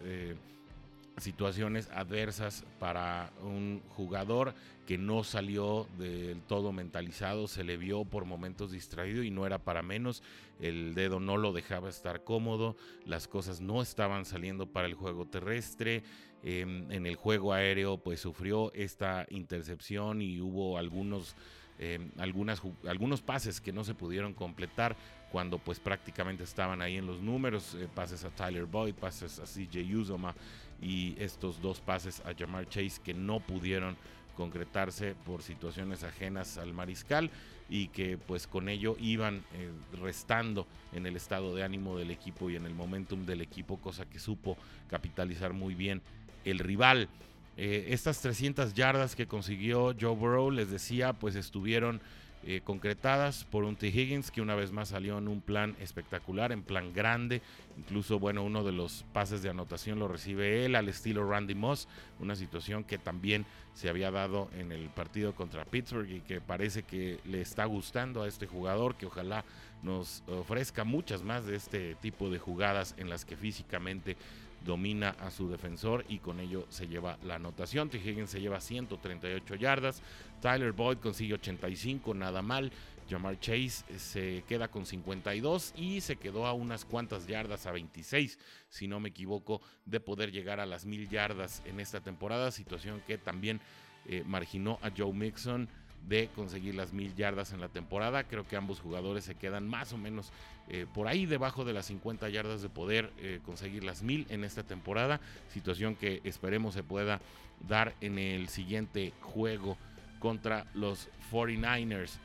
situaciones 1.17 1.89
adversas 1.93 2.65
para 2.79 3.31
un 3.41 3.81
jugador 3.89 4.53
que 4.85 4.97
no 4.97 5.23
salió 5.23 5.87
del 5.97 6.41
todo 6.41 6.71
mentalizado, 6.71 7.47
se 7.47 7.63
le 7.63 7.77
vio 7.77 8.05
por 8.05 8.25
momentos 8.25 8.71
distraído 8.71 9.23
y 9.23 9.31
no 9.31 9.45
era 9.45 9.57
para 9.57 9.81
menos, 9.81 10.21
el 10.59 10.93
dedo 10.93 11.19
no 11.19 11.37
lo 11.37 11.53
dejaba 11.53 11.89
estar 11.89 12.23
cómodo, 12.23 12.75
las 13.05 13.27
cosas 13.27 13.61
no 13.61 13.81
estaban 13.81 14.25
saliendo 14.25 14.67
para 14.67 14.87
el 14.87 14.93
juego 14.93 15.25
terrestre, 15.25 16.03
em, 16.43 16.91
en 16.91 17.05
el 17.05 17.15
juego 17.15 17.53
aéreo 17.53 17.97
pues 17.97 18.19
sufrió 18.19 18.71
esta 18.73 19.25
intercepción 19.29 20.21
y 20.21 20.39
hubo 20.39 20.77
algunos, 20.77 21.35
em, 21.79 22.11
algunos 22.17 23.21
pases 23.21 23.59
que 23.59 23.73
no 23.73 23.83
se 23.83 23.95
pudieron 23.95 24.33
completar 24.33 24.95
cuando 25.31 25.57
pues 25.57 25.79
prácticamente 25.79 26.43
estaban 26.43 26.81
ahí 26.81 26.95
en 26.95 27.05
los 27.05 27.21
números, 27.21 27.75
eh, 27.75 27.89
pases 27.93 28.23
a 28.23 28.29
Tyler 28.29 28.65
Boyd, 28.65 28.93
pases 28.93 29.39
a 29.39 29.45
CJ 29.45 29.95
Uzoma 29.95 30.35
y 30.85 31.15
estos 31.17 31.59
dos 31.63 31.81
pases 31.81 32.21
a 32.25 32.35
Jamar 32.37 32.69
Chase 32.69 33.01
que 33.03 33.15
no 33.15 33.39
pudieron 33.39 33.97
concretarse 34.37 35.15
por 35.25 35.41
situaciones 35.41 36.03
ajenas 36.03 36.59
al 36.59 36.73
mariscal 36.73 37.31
y 37.69 37.87
que 37.87 38.19
pues 38.19 38.45
con 38.45 38.69
ello 38.69 38.95
iban 38.99 39.43
eh, 39.55 39.71
restando 39.99 40.67
en 40.93 41.07
el 41.07 41.15
estado 41.15 41.55
de 41.55 41.63
ánimo 41.63 41.97
del 41.97 42.11
equipo 42.11 42.51
y 42.51 42.55
en 42.55 42.67
el 42.67 42.75
momentum 42.75 43.25
del 43.25 43.41
equipo, 43.41 43.77
cosa 43.77 44.05
que 44.05 44.19
supo 44.19 44.57
capitalizar 44.87 45.53
muy 45.53 45.73
bien 45.73 46.03
el 46.43 46.59
rival. 46.59 47.09
Eh, 47.57 47.87
estas 47.89 48.21
300 48.21 48.75
yardas 48.75 49.15
que 49.15 49.25
consiguió 49.25 49.95
Joe 49.99 50.15
Burrow, 50.15 50.51
les 50.51 50.69
decía, 50.69 51.13
pues 51.13 51.35
estuvieron 51.35 51.99
eh, 52.47 52.61
concretadas 52.63 53.43
por 53.43 53.63
un 53.63 53.75
T. 53.75 53.87
Higgins 53.87 54.29
que 54.29 54.39
una 54.39 54.53
vez 54.53 54.71
más 54.71 54.89
salió 54.89 55.17
en 55.17 55.27
un 55.27 55.41
plan 55.41 55.75
espectacular, 55.79 56.51
en 56.51 56.61
plan 56.61 56.93
grande. 56.93 57.41
Incluso, 57.75 58.19
bueno, 58.19 58.43
uno 58.43 58.63
de 58.63 58.71
los 58.71 59.03
pases 59.13 59.41
de 59.41 59.49
anotación 59.49 59.97
lo 59.97 60.07
recibe 60.07 60.63
él 60.63 60.75
al 60.75 60.87
estilo 60.87 61.27
Randy 61.27 61.55
Moss, 61.55 61.87
una 62.19 62.35
situación 62.35 62.83
que 62.83 62.99
también 62.99 63.47
se 63.73 63.89
había 63.89 64.11
dado 64.11 64.49
en 64.57 64.71
el 64.71 64.89
partido 64.89 65.33
contra 65.33 65.65
Pittsburgh 65.65 66.09
y 66.09 66.21
que 66.21 66.39
parece 66.39 66.83
que 66.83 67.19
le 67.25 67.41
está 67.41 67.65
gustando 67.65 68.21
a 68.21 68.27
este 68.27 68.45
jugador, 68.45 68.95
que 68.95 69.07
ojalá 69.07 69.43
nos 69.81 70.23
ofrezca 70.27 70.83
muchas 70.83 71.23
más 71.23 71.47
de 71.47 71.55
este 71.55 71.95
tipo 71.95 72.29
de 72.29 72.37
jugadas 72.37 72.93
en 72.97 73.09
las 73.09 73.25
que 73.25 73.35
físicamente 73.35 74.17
domina 74.65 75.11
a 75.19 75.31
su 75.31 75.47
defensor 75.47 76.03
y 76.09 76.17
con 76.17 76.39
ello 76.39 76.65
se 76.69 76.87
lleva 76.87 77.17
la 77.23 77.35
anotación. 77.35 77.89
T. 77.89 78.27
Se 78.27 78.41
lleva 78.41 78.59
138 78.59 79.55
yardas, 79.55 80.01
Tyler 80.41 80.73
Boyd 80.73 80.97
consigue 80.97 81.35
85, 81.35 82.13
nada 82.13 82.41
mal. 82.41 82.71
Jamar 83.07 83.39
Chase 83.39 83.85
eh, 83.87 83.99
se 83.99 84.43
queda 84.47 84.67
con 84.67 84.85
52 84.85 85.75
y 85.77 86.01
se 86.01 86.15
quedó 86.15 86.47
a 86.47 86.53
unas 86.53 86.85
cuantas 86.85 87.27
yardas, 87.27 87.67
a 87.67 87.71
26, 87.71 88.39
si 88.67 88.87
no 88.87 88.99
me 88.99 89.09
equivoco, 89.09 89.61
de 89.85 89.99
poder 89.99 90.31
llegar 90.31 90.59
a 90.59 90.65
las 90.65 90.85
mil 90.85 91.07
yardas 91.07 91.61
en 91.65 91.79
esta 91.79 92.01
temporada, 92.01 92.51
situación 92.51 93.03
que 93.05 93.19
también 93.19 93.61
eh, 94.07 94.23
marginó 94.25 94.79
a 94.81 94.89
Joe 94.95 95.13
Mixon 95.13 95.69
de 96.07 96.29
conseguir 96.35 96.75
las 96.75 96.93
mil 96.93 97.15
yardas 97.15 97.51
en 97.53 97.61
la 97.61 97.69
temporada. 97.69 98.23
Creo 98.23 98.47
que 98.47 98.55
ambos 98.55 98.79
jugadores 98.79 99.25
se 99.25 99.35
quedan 99.35 99.67
más 99.67 99.93
o 99.93 99.97
menos 99.97 100.31
eh, 100.67 100.85
por 100.93 101.07
ahí 101.07 101.25
debajo 101.25 101.65
de 101.65 101.73
las 101.73 101.87
50 101.87 102.29
yardas 102.29 102.61
de 102.61 102.69
poder 102.69 103.11
eh, 103.17 103.39
conseguir 103.43 103.83
las 103.83 104.03
mil 104.03 104.25
en 104.29 104.43
esta 104.43 104.63
temporada. 104.63 105.19
Situación 105.49 105.95
que 105.95 106.21
esperemos 106.23 106.73
se 106.73 106.83
pueda 106.83 107.21
dar 107.67 107.95
en 108.01 108.19
el 108.19 108.49
siguiente 108.49 109.13
juego 109.21 109.77
contra 110.19 110.65
los 110.73 111.09
49ers. 111.31 112.17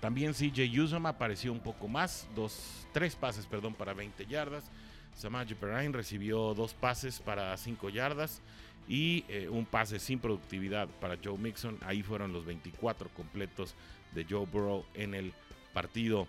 También 0.00 0.34
CJ 0.34 0.80
Uzoma 0.80 1.10
apareció 1.10 1.52
un 1.52 1.60
poco 1.60 1.86
más, 1.86 2.28
dos, 2.34 2.86
tres 2.92 3.14
pases 3.14 3.46
perdón, 3.46 3.74
para 3.74 3.94
20 3.94 4.26
yardas. 4.26 4.64
Samaje 5.14 5.54
Perrine 5.54 5.92
recibió 5.92 6.54
dos 6.54 6.74
pases 6.74 7.20
para 7.20 7.56
5 7.56 7.90
yardas 7.90 8.40
y 8.88 9.24
eh, 9.28 9.48
un 9.48 9.64
pase 9.66 9.98
sin 9.98 10.18
productividad 10.18 10.88
para 11.00 11.18
Joe 11.22 11.38
Mixon. 11.38 11.78
Ahí 11.82 12.02
fueron 12.02 12.32
los 12.32 12.44
24 12.44 13.08
completos 13.10 13.74
de 14.14 14.26
Joe 14.28 14.46
Burrow 14.46 14.84
en 14.94 15.14
el 15.14 15.32
partido. 15.72 16.26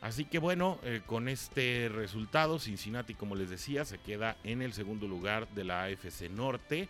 Así 0.00 0.24
que 0.24 0.38
bueno, 0.38 0.78
eh, 0.82 1.00
con 1.06 1.28
este 1.28 1.88
resultado, 1.88 2.58
Cincinnati, 2.58 3.14
como 3.14 3.34
les 3.34 3.50
decía, 3.50 3.84
se 3.84 3.98
queda 3.98 4.36
en 4.44 4.62
el 4.62 4.72
segundo 4.72 5.08
lugar 5.08 5.48
de 5.48 5.64
la 5.64 5.84
AFC 5.84 6.30
Norte, 6.30 6.88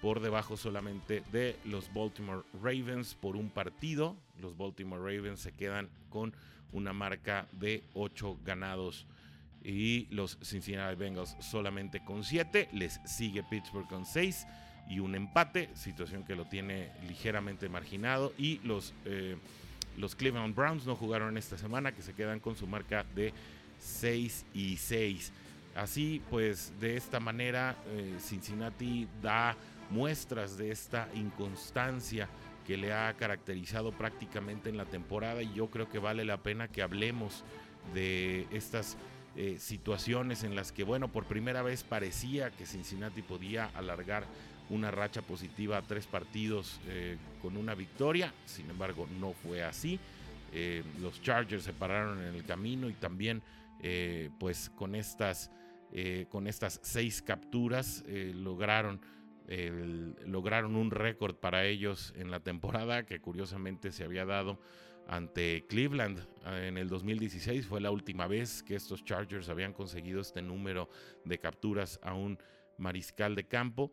por 0.00 0.20
debajo 0.20 0.56
solamente 0.56 1.22
de 1.32 1.56
los 1.64 1.92
Baltimore 1.92 2.42
Ravens 2.62 3.14
por 3.14 3.36
un 3.36 3.50
partido. 3.50 4.16
Los 4.40 4.56
Baltimore 4.56 5.00
Ravens 5.00 5.40
se 5.40 5.52
quedan 5.52 5.88
con 6.10 6.34
una 6.72 6.92
marca 6.92 7.48
de 7.52 7.82
8 7.94 8.38
ganados 8.44 9.06
y 9.64 10.06
los 10.10 10.38
Cincinnati 10.42 10.94
Bengals 10.94 11.36
solamente 11.40 12.00
con 12.04 12.22
7. 12.22 12.68
Les 12.72 13.00
sigue 13.04 13.42
Pittsburgh 13.42 13.88
con 13.88 14.04
6 14.04 14.46
y 14.88 14.98
un 15.00 15.14
empate, 15.14 15.70
situación 15.74 16.24
que 16.24 16.36
lo 16.36 16.44
tiene 16.44 16.90
ligeramente 17.08 17.68
marginado. 17.68 18.34
Y 18.36 18.60
los, 18.62 18.92
eh, 19.06 19.36
los 19.96 20.14
Cleveland 20.14 20.54
Browns 20.54 20.86
no 20.86 20.94
jugaron 20.94 21.38
esta 21.38 21.56
semana, 21.56 21.92
que 21.92 22.02
se 22.02 22.12
quedan 22.12 22.40
con 22.40 22.56
su 22.56 22.66
marca 22.66 23.04
de 23.14 23.32
6 23.78 24.44
y 24.52 24.76
6. 24.76 25.32
Así 25.74 26.22
pues, 26.30 26.72
de 26.78 26.96
esta 26.96 27.18
manera, 27.18 27.76
eh, 27.88 28.16
Cincinnati 28.20 29.08
da 29.22 29.56
muestras 29.90 30.56
de 30.56 30.70
esta 30.70 31.08
inconstancia 31.14 32.28
que 32.66 32.76
le 32.76 32.92
ha 32.92 33.12
caracterizado 33.14 33.92
prácticamente 33.92 34.70
en 34.70 34.76
la 34.76 34.86
temporada 34.86 35.42
y 35.42 35.52
yo 35.52 35.68
creo 35.68 35.88
que 35.88 35.98
vale 35.98 36.24
la 36.24 36.38
pena 36.38 36.68
que 36.68 36.82
hablemos 36.82 37.44
de 37.92 38.46
estas 38.50 38.96
eh, 39.36 39.56
situaciones 39.58 40.44
en 40.44 40.54
las 40.54 40.70
que, 40.70 40.84
bueno, 40.84 41.08
por 41.08 41.24
primera 41.24 41.62
vez 41.62 41.82
parecía 41.82 42.50
que 42.50 42.66
Cincinnati 42.66 43.20
podía 43.20 43.66
alargar 43.74 44.24
una 44.70 44.92
racha 44.92 45.22
positiva 45.22 45.76
a 45.76 45.82
tres 45.82 46.06
partidos 46.06 46.80
eh, 46.86 47.16
con 47.42 47.56
una 47.56 47.74
victoria, 47.74 48.32
sin 48.46 48.70
embargo 48.70 49.08
no 49.18 49.32
fue 49.32 49.64
así. 49.64 49.98
Eh, 50.52 50.84
los 51.02 51.20
Chargers 51.20 51.64
se 51.64 51.72
pararon 51.72 52.22
en 52.22 52.34
el 52.36 52.44
camino 52.44 52.88
y 52.88 52.94
también 52.94 53.42
pues 54.38 54.70
con 54.70 54.94
estas, 54.94 55.50
con 56.30 56.46
estas 56.46 56.80
seis 56.82 57.20
capturas 57.20 58.02
lograron, 58.08 58.98
lograron 60.24 60.74
un 60.74 60.90
récord 60.90 61.34
para 61.34 61.66
ellos 61.66 62.14
en 62.16 62.30
la 62.30 62.40
temporada 62.40 63.04
que 63.04 63.20
curiosamente 63.20 63.92
se 63.92 64.04
había 64.04 64.24
dado 64.24 64.58
ante 65.08 65.64
Cleveland 65.68 66.26
ah, 66.44 66.60
en 66.60 66.78
el 66.78 66.88
2016. 66.88 67.66
Fue 67.66 67.80
la 67.80 67.90
última 67.90 68.26
vez 68.26 68.62
que 68.62 68.76
estos 68.76 69.04
Chargers 69.04 69.48
habían 69.48 69.72
conseguido 69.72 70.20
este 70.20 70.42
número 70.42 70.88
de 71.24 71.38
capturas 71.38 72.00
a 72.02 72.14
un 72.14 72.38
mariscal 72.78 73.34
de 73.34 73.44
campo. 73.44 73.92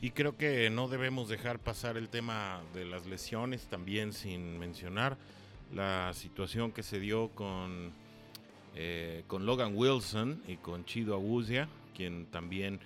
Y 0.00 0.10
creo 0.10 0.36
que 0.36 0.68
no 0.70 0.88
debemos 0.88 1.28
dejar 1.28 1.58
pasar 1.60 1.96
el 1.96 2.08
tema 2.08 2.62
de 2.74 2.84
las 2.84 3.06
lesiones 3.06 3.66
también 3.68 4.12
sin 4.12 4.58
mencionar 4.58 5.16
la 5.72 6.12
situación 6.14 6.72
que 6.72 6.82
se 6.82 7.00
dio 7.00 7.28
con, 7.30 7.92
eh, 8.74 9.24
con 9.26 9.46
Logan 9.46 9.72
Wilson 9.74 10.42
y 10.46 10.56
con 10.56 10.84
Chido 10.84 11.14
Awuzia, 11.14 11.68
quien 11.94 12.26
también 12.26 12.80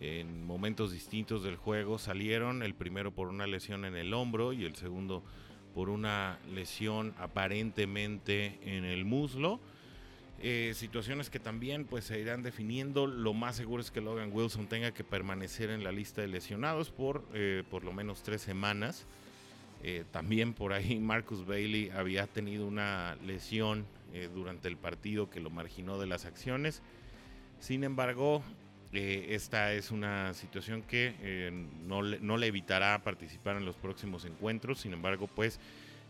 en 0.00 0.44
momentos 0.44 0.92
distintos 0.92 1.44
del 1.44 1.56
juego 1.56 1.98
salieron, 1.98 2.62
el 2.62 2.74
primero 2.74 3.12
por 3.12 3.28
una 3.28 3.46
lesión 3.46 3.84
en 3.84 3.94
el 3.94 4.14
hombro 4.14 4.52
y 4.52 4.64
el 4.64 4.74
segundo 4.74 5.22
por 5.74 5.88
una 5.88 6.38
lesión 6.52 7.14
aparentemente 7.18 8.58
en 8.64 8.84
el 8.84 9.04
muslo. 9.04 9.60
Eh, 10.44 10.72
situaciones 10.74 11.30
que 11.30 11.38
también 11.38 11.84
pues 11.84 12.04
se 12.04 12.18
irán 12.18 12.42
definiendo. 12.42 13.06
Lo 13.06 13.32
más 13.32 13.54
seguro 13.56 13.80
es 13.80 13.90
que 13.90 14.00
Logan 14.00 14.30
Wilson 14.32 14.66
tenga 14.66 14.92
que 14.92 15.04
permanecer 15.04 15.70
en 15.70 15.84
la 15.84 15.92
lista 15.92 16.20
de 16.20 16.26
lesionados 16.26 16.90
por 16.90 17.24
eh, 17.32 17.62
por 17.70 17.84
lo 17.84 17.92
menos 17.92 18.22
tres 18.22 18.42
semanas. 18.42 19.06
Eh, 19.84 20.04
también 20.10 20.52
por 20.52 20.72
ahí 20.72 20.98
Marcus 21.00 21.46
Bailey 21.46 21.90
había 21.90 22.26
tenido 22.26 22.66
una 22.66 23.16
lesión 23.24 23.86
durante 24.34 24.68
el 24.68 24.76
partido 24.76 25.30
que 25.30 25.40
lo 25.40 25.48
marginó 25.48 25.98
de 25.98 26.06
las 26.06 26.26
acciones. 26.26 26.82
Sin 27.60 27.82
embargo, 27.82 28.42
esta 28.92 29.72
es 29.72 29.90
una 29.90 30.34
situación 30.34 30.82
que 30.82 31.14
eh, 31.20 31.50
no, 31.86 32.02
le, 32.02 32.46
evitará 32.46 33.02
participar 33.02 33.56
en 33.56 33.64
los 33.64 33.76
próximos 33.76 34.24
encuentros. 34.26 34.80
Sin 34.80 34.92
embargo, 34.92 35.26
pues 35.26 35.58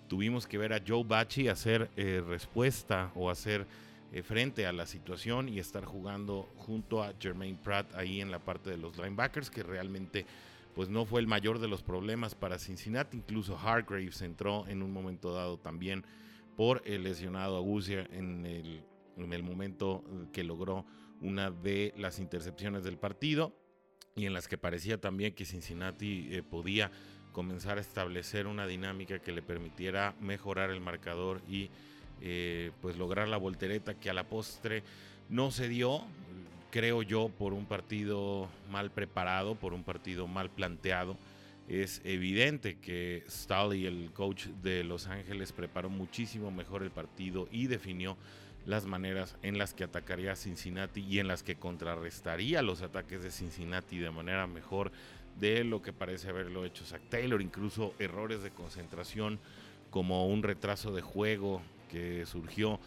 tuvimos 0.09 0.47
que 0.47 0.59
ver 0.59 0.73
a 0.73 0.83
Joe 0.87 1.05
Bachi 1.05 1.49
hacer 1.49 1.91
eh, 1.97 2.23
respuesta 2.27 3.13
o 3.15 3.31
hacer 3.31 3.67
eh, 4.13 4.23
frente 4.23 4.67
a 4.67 4.73
la 4.73 4.87
situación 4.87 5.49
y 5.49 5.61
estar 5.61 5.85
jugando 5.85 6.49
junto 6.57 7.03
a 7.03 7.15
Jermaine 7.21 7.59
Pratt 7.63 7.95
ahí 7.95 8.21
en 8.21 8.33
la 8.33 8.41
parte 8.41 8.71
de 8.71 8.79
los 8.79 8.97
linebackers, 8.97 9.49
que 9.49 9.63
realmente 9.63 10.27
pues 10.75 10.89
no 10.89 11.05
fue 11.05 11.21
el 11.21 11.27
mayor 11.27 11.61
de 11.61 11.69
los 11.69 11.83
problemas 11.83 12.35
para 12.35 12.59
Cincinnati. 12.59 13.19
Incluso 13.19 13.57
Hargraves 13.57 14.23
entró 14.23 14.67
en 14.67 14.83
un 14.83 14.93
momento 14.93 15.33
dado 15.33 15.57
también 15.57 16.05
por 16.57 16.83
el 16.85 17.05
lesionado 17.05 17.57
Agusia 17.57 18.09
en 18.11 18.83
en 19.17 19.33
el 19.33 19.43
momento 19.43 20.03
que 20.33 20.43
logró 20.43 20.87
una 21.23 21.51
de 21.51 21.95
las 21.97 22.19
intercepciones 22.19 22.85
del 22.85 22.99
partido 22.99 23.55
y 24.15 24.27
en 24.27 24.35
las 24.35 24.49
que 24.49 24.59
parecía 24.59 25.01
también 25.01 25.35
que 25.35 25.45
Cincinnati 25.45 26.29
eh, 26.31 26.43
podía 26.43 26.91
comenzar 27.33 27.79
a 27.79 27.81
establecer 27.81 28.47
una 28.47 28.67
dinámica 28.67 29.19
que 29.19 29.33
le 29.33 29.43
permitiera 29.43 30.15
mejorar 30.21 30.71
el 30.71 30.81
marcador 30.81 31.41
y 31.49 31.71
eh, 32.21 32.73
pues 32.81 32.97
lograr 32.97 33.29
la 33.29 33.39
voltereta 33.39 33.95
que 33.95 34.11
a 34.11 34.15
la 34.15 34.29
postre 34.29 34.83
no 35.29 35.51
se 35.51 35.69
dio. 35.69 36.03
creo 36.71 37.03
yo, 37.03 37.31
por 37.31 37.53
un 37.53 37.67
partido 37.67 38.49
mal 38.71 38.91
preparado, 38.91 39.55
por 39.55 39.73
un 39.73 39.83
partido 39.83 40.27
mal 40.27 40.51
planteado. 40.51 41.17
Es 41.69 42.01
evidente 42.05 42.79
que 42.79 43.25
Staley, 43.29 43.87
el 43.87 44.11
coach 44.13 44.47
de 44.63 44.85
Los 44.85 45.07
Ángeles, 45.07 45.53
preparó 45.53 45.91
muchísimo 45.91 46.51
mejor 46.51 46.83
el 46.83 46.91
partido 46.91 47.49
y 47.51 47.67
definió 47.67 48.17
las 48.67 48.87
maneras 48.87 49.37
en 49.43 49.59
las 49.59 49.75
que 49.75 49.85
atacaría 49.85 50.33
a 50.33 50.37
Cincinnati 50.37 51.01
y 51.01 51.19
en 51.19 51.29
las 51.29 51.43
que 51.43 51.57
contrarrestaría 51.57 52.63
los 52.63 52.83
ataques 52.83 53.23
de 53.23 53.31
Cincinnati 53.31 53.99
de 53.99 54.11
manera 54.11 54.47
mejor 54.47 54.93
de 55.41 55.65
lo 55.65 55.83
que 55.83 55.93
parece 55.93 56.29
haberlo 56.29 56.65
hecho 56.65 56.85
Zach 56.85 57.03
Taylor, 57.09 57.41
incluso 57.43 57.95
errores 57.99 58.43
de 58.43 58.51
concentración 58.51 59.39
como 59.91 60.27
un 60.27 60.43
retraso 60.43 60.93
de 60.93 61.03
juego 61.03 61.63
que 61.91 62.25
surgió 62.27 62.79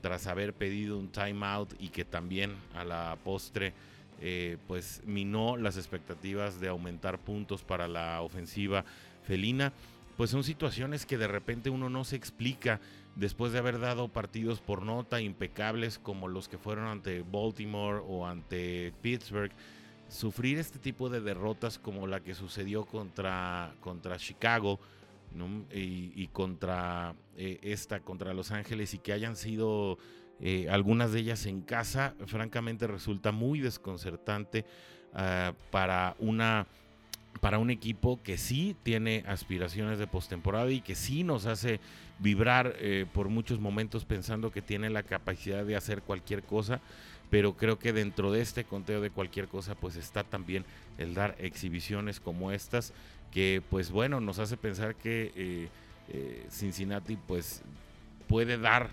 tras 0.00 0.26
haber 0.26 0.54
pedido 0.54 0.98
un 0.98 1.08
timeout 1.08 1.74
y 1.78 1.88
que 1.88 2.04
también 2.04 2.54
a 2.74 2.84
la 2.84 3.16
postre 3.22 3.72
eh, 4.20 4.58
pues 4.66 5.02
minó 5.06 5.56
las 5.56 5.76
expectativas 5.76 6.60
de 6.60 6.68
aumentar 6.68 7.18
puntos 7.18 7.62
para 7.62 7.88
la 7.88 8.20
ofensiva 8.20 8.84
felina, 9.26 9.72
pues 10.16 10.30
son 10.30 10.44
situaciones 10.44 11.06
que 11.06 11.16
de 11.16 11.26
repente 11.26 11.70
uno 11.70 11.88
no 11.88 12.04
se 12.04 12.16
explica 12.16 12.80
después 13.16 13.52
de 13.52 13.58
haber 13.58 13.78
dado 13.78 14.08
partidos 14.08 14.60
por 14.60 14.82
nota 14.82 15.20
impecables 15.20 15.98
como 15.98 16.28
los 16.28 16.48
que 16.48 16.58
fueron 16.58 16.86
ante 16.86 17.22
Baltimore 17.22 18.02
o 18.06 18.26
ante 18.26 18.92
Pittsburgh 19.02 19.52
sufrir 20.08 20.58
este 20.58 20.78
tipo 20.78 21.08
de 21.08 21.20
derrotas 21.20 21.78
como 21.78 22.06
la 22.06 22.20
que 22.20 22.34
sucedió 22.34 22.84
contra, 22.84 23.74
contra 23.80 24.18
Chicago 24.18 24.80
y, 25.72 26.26
contra 26.28 27.14
eh, 27.36 27.58
esta, 27.62 28.00
contra 28.00 28.34
Los 28.34 28.50
Ángeles 28.50 28.94
y 28.94 28.98
que 28.98 29.12
hayan 29.12 29.36
sido 29.36 29.98
eh, 30.40 30.68
algunas 30.68 31.12
de 31.12 31.20
ellas 31.20 31.46
en 31.46 31.60
casa, 31.60 32.14
francamente 32.26 32.86
resulta 32.86 33.30
muy 33.30 33.60
desconcertante 33.60 34.64
ah, 35.14 35.52
para 35.70 36.16
una 36.18 36.66
para 37.40 37.58
un 37.58 37.70
equipo 37.70 38.20
que 38.22 38.36
sí 38.36 38.76
tiene 38.82 39.24
aspiraciones 39.26 39.98
de 39.98 40.06
postemporada 40.06 40.70
y 40.70 40.80
que 40.80 40.94
sí 40.94 41.24
nos 41.24 41.46
hace 41.46 41.80
vibrar 42.18 42.74
eh, 42.78 43.06
por 43.12 43.28
muchos 43.28 43.60
momentos 43.60 44.04
pensando 44.04 44.50
que 44.50 44.62
tiene 44.62 44.90
la 44.90 45.02
capacidad 45.02 45.64
de 45.64 45.76
hacer 45.76 46.02
cualquier 46.02 46.42
cosa 46.42 46.80
pero 47.30 47.56
creo 47.56 47.78
que 47.78 47.92
dentro 47.92 48.32
de 48.32 48.40
este 48.40 48.64
conteo 48.64 49.00
de 49.00 49.10
cualquier 49.10 49.46
cosa 49.46 49.74
pues 49.74 49.96
está 49.96 50.24
también 50.24 50.64
el 50.98 51.14
dar 51.14 51.36
exhibiciones 51.38 52.20
como 52.20 52.52
estas 52.52 52.92
que 53.30 53.62
pues 53.70 53.90
bueno 53.90 54.20
nos 54.20 54.38
hace 54.38 54.56
pensar 54.56 54.96
que 54.96 55.32
eh, 55.36 55.68
eh, 56.08 56.46
Cincinnati 56.50 57.16
pues 57.16 57.62
puede 58.28 58.58
dar 58.58 58.90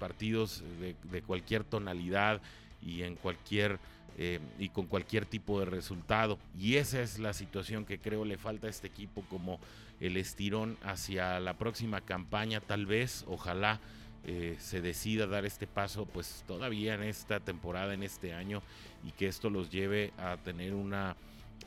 partidos 0.00 0.64
de, 0.80 1.22
cualquier 1.22 1.62
tonalidad 1.62 2.42
y 2.82 3.02
en 3.02 3.14
cualquier 3.14 3.78
y 4.16 4.68
con 4.68 4.86
cualquier 4.86 5.26
tipo 5.26 5.58
de 5.58 5.66
resultado 5.66 6.38
y 6.56 6.76
esa 6.76 7.02
es 7.02 7.18
la 7.18 7.32
situación 7.32 7.84
que 7.84 7.98
creo 7.98 8.24
le 8.24 8.38
falta 8.38 8.68
a 8.68 8.70
este 8.70 8.86
equipo 8.86 9.24
como 9.28 9.58
el 9.98 10.16
estirón 10.16 10.78
hacia 10.84 11.40
la 11.40 11.54
próxima 11.54 12.00
campaña 12.00 12.60
tal 12.60 12.86
vez 12.86 13.24
ojalá 13.26 13.80
eh, 14.26 14.56
se 14.58 14.80
decida 14.80 15.26
dar 15.26 15.44
este 15.44 15.66
paso, 15.66 16.06
pues 16.06 16.44
todavía 16.46 16.94
en 16.94 17.02
esta 17.02 17.40
temporada, 17.40 17.92
en 17.92 18.02
este 18.02 18.32
año, 18.32 18.62
y 19.06 19.12
que 19.12 19.26
esto 19.26 19.50
los 19.50 19.68
lleve 19.70 20.14
a 20.16 20.38
tener 20.38 20.72
una 20.72 21.14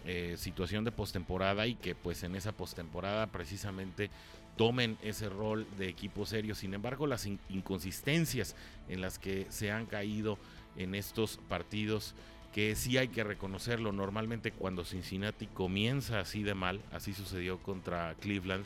eh, 0.05 0.33
situación 0.37 0.83
de 0.83 0.91
postemporada 0.91 1.67
y 1.67 1.75
que 1.75 1.93
pues 1.93 2.23
en 2.23 2.35
esa 2.35 2.53
postemporada 2.53 3.27
precisamente 3.27 4.09
tomen 4.55 4.97
ese 5.03 5.29
rol 5.29 5.67
de 5.77 5.87
equipo 5.87 6.25
serio. 6.25 6.55
Sin 6.55 6.73
embargo, 6.73 7.05
las 7.05 7.27
inconsistencias 7.27 8.55
en 8.89 9.01
las 9.01 9.19
que 9.19 9.45
se 9.49 9.71
han 9.71 9.85
caído 9.85 10.39
en 10.77 10.95
estos 10.95 11.37
partidos, 11.47 12.15
que 12.57 12.75
sí 12.75 12.97
hay 12.97 13.09
que 13.09 13.23
reconocerlo, 13.23 13.91
normalmente 13.91 14.51
cuando 14.51 14.83
Cincinnati 14.83 15.45
comienza 15.45 16.19
así 16.19 16.41
de 16.41 16.55
mal, 16.55 16.81
así 16.91 17.13
sucedió 17.13 17.59
contra 17.59 18.15
Cleveland, 18.15 18.65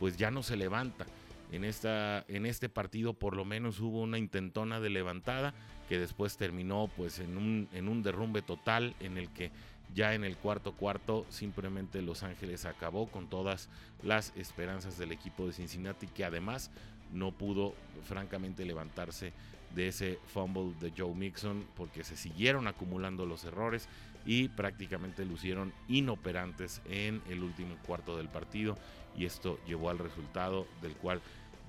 pues 0.00 0.16
ya 0.16 0.32
no 0.32 0.42
se 0.42 0.56
levanta. 0.56 1.06
En, 1.52 1.62
esta, 1.62 2.24
en 2.26 2.46
este 2.46 2.68
partido 2.68 3.14
por 3.14 3.36
lo 3.36 3.44
menos 3.44 3.78
hubo 3.78 4.02
una 4.02 4.18
intentona 4.18 4.80
de 4.80 4.90
levantada 4.90 5.54
que 5.88 6.00
después 6.00 6.36
terminó 6.36 6.90
pues 6.96 7.20
en 7.20 7.38
un, 7.38 7.68
en 7.72 7.88
un 7.88 8.02
derrumbe 8.02 8.42
total 8.42 8.96
en 8.98 9.16
el 9.18 9.30
que 9.30 9.52
ya 9.94 10.14
en 10.14 10.24
el 10.24 10.36
cuarto 10.36 10.72
cuarto 10.72 11.24
simplemente 11.28 12.02
Los 12.02 12.24
Ángeles 12.24 12.64
acabó 12.64 13.06
con 13.06 13.30
todas 13.30 13.68
las 14.02 14.32
esperanzas 14.34 14.98
del 14.98 15.12
equipo 15.12 15.46
de 15.46 15.52
Cincinnati 15.52 16.08
que 16.08 16.24
además 16.24 16.72
no 17.12 17.30
pudo 17.30 17.76
francamente 18.02 18.64
levantarse 18.64 19.32
de 19.74 19.88
ese 19.88 20.18
fumble 20.26 20.74
de 20.80 20.92
Joe 20.96 21.14
Mixon 21.14 21.64
porque 21.76 22.04
se 22.04 22.16
siguieron 22.16 22.66
acumulando 22.66 23.26
los 23.26 23.44
errores 23.44 23.88
y 24.26 24.48
prácticamente 24.48 25.24
lucieron 25.24 25.72
inoperantes 25.88 26.82
en 26.88 27.22
el 27.28 27.42
último 27.42 27.76
cuarto 27.86 28.16
del 28.16 28.28
partido 28.28 28.76
y 29.16 29.24
esto 29.24 29.58
llevó 29.66 29.90
al 29.90 29.98
resultado 29.98 30.66
del 30.82 30.92
cual 30.94 31.20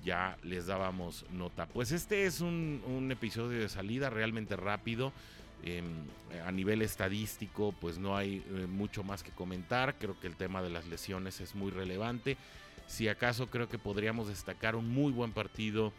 ya 0.04 0.36
les 0.42 0.66
dábamos 0.66 1.26
nota. 1.30 1.66
Pues 1.66 1.92
este 1.92 2.26
es 2.26 2.40
un, 2.40 3.08
episodio 3.10 3.60
de 3.60 3.68
salida 3.68 4.10
realmente 4.10 4.56
rápido. 4.56 5.12
Em, 5.62 5.84
a 6.46 6.52
nivel 6.52 6.80
estadístico, 6.80 7.74
pues 7.80 7.98
no 7.98 8.16
hay 8.16 8.42
eh, 8.48 8.66
mucho 8.66 9.02
más 9.02 9.22
que 9.22 9.30
comentar. 9.30 9.96
Creo 9.98 10.18
que 10.18 10.26
el 10.26 10.36
tema 10.36 10.62
de 10.62 10.70
las 10.70 10.86
lesiones 10.86 11.40
es 11.40 11.54
muy 11.54 11.70
relevante. 11.70 12.38
Si 12.86 13.08
acaso 13.08 13.48
creo 13.48 13.68
que 13.68 13.78
podríamos 13.78 14.28
destacar 14.28 14.74
un 14.74 14.88
muy 14.88 15.12
buen 15.12 15.32
partido 15.32 15.92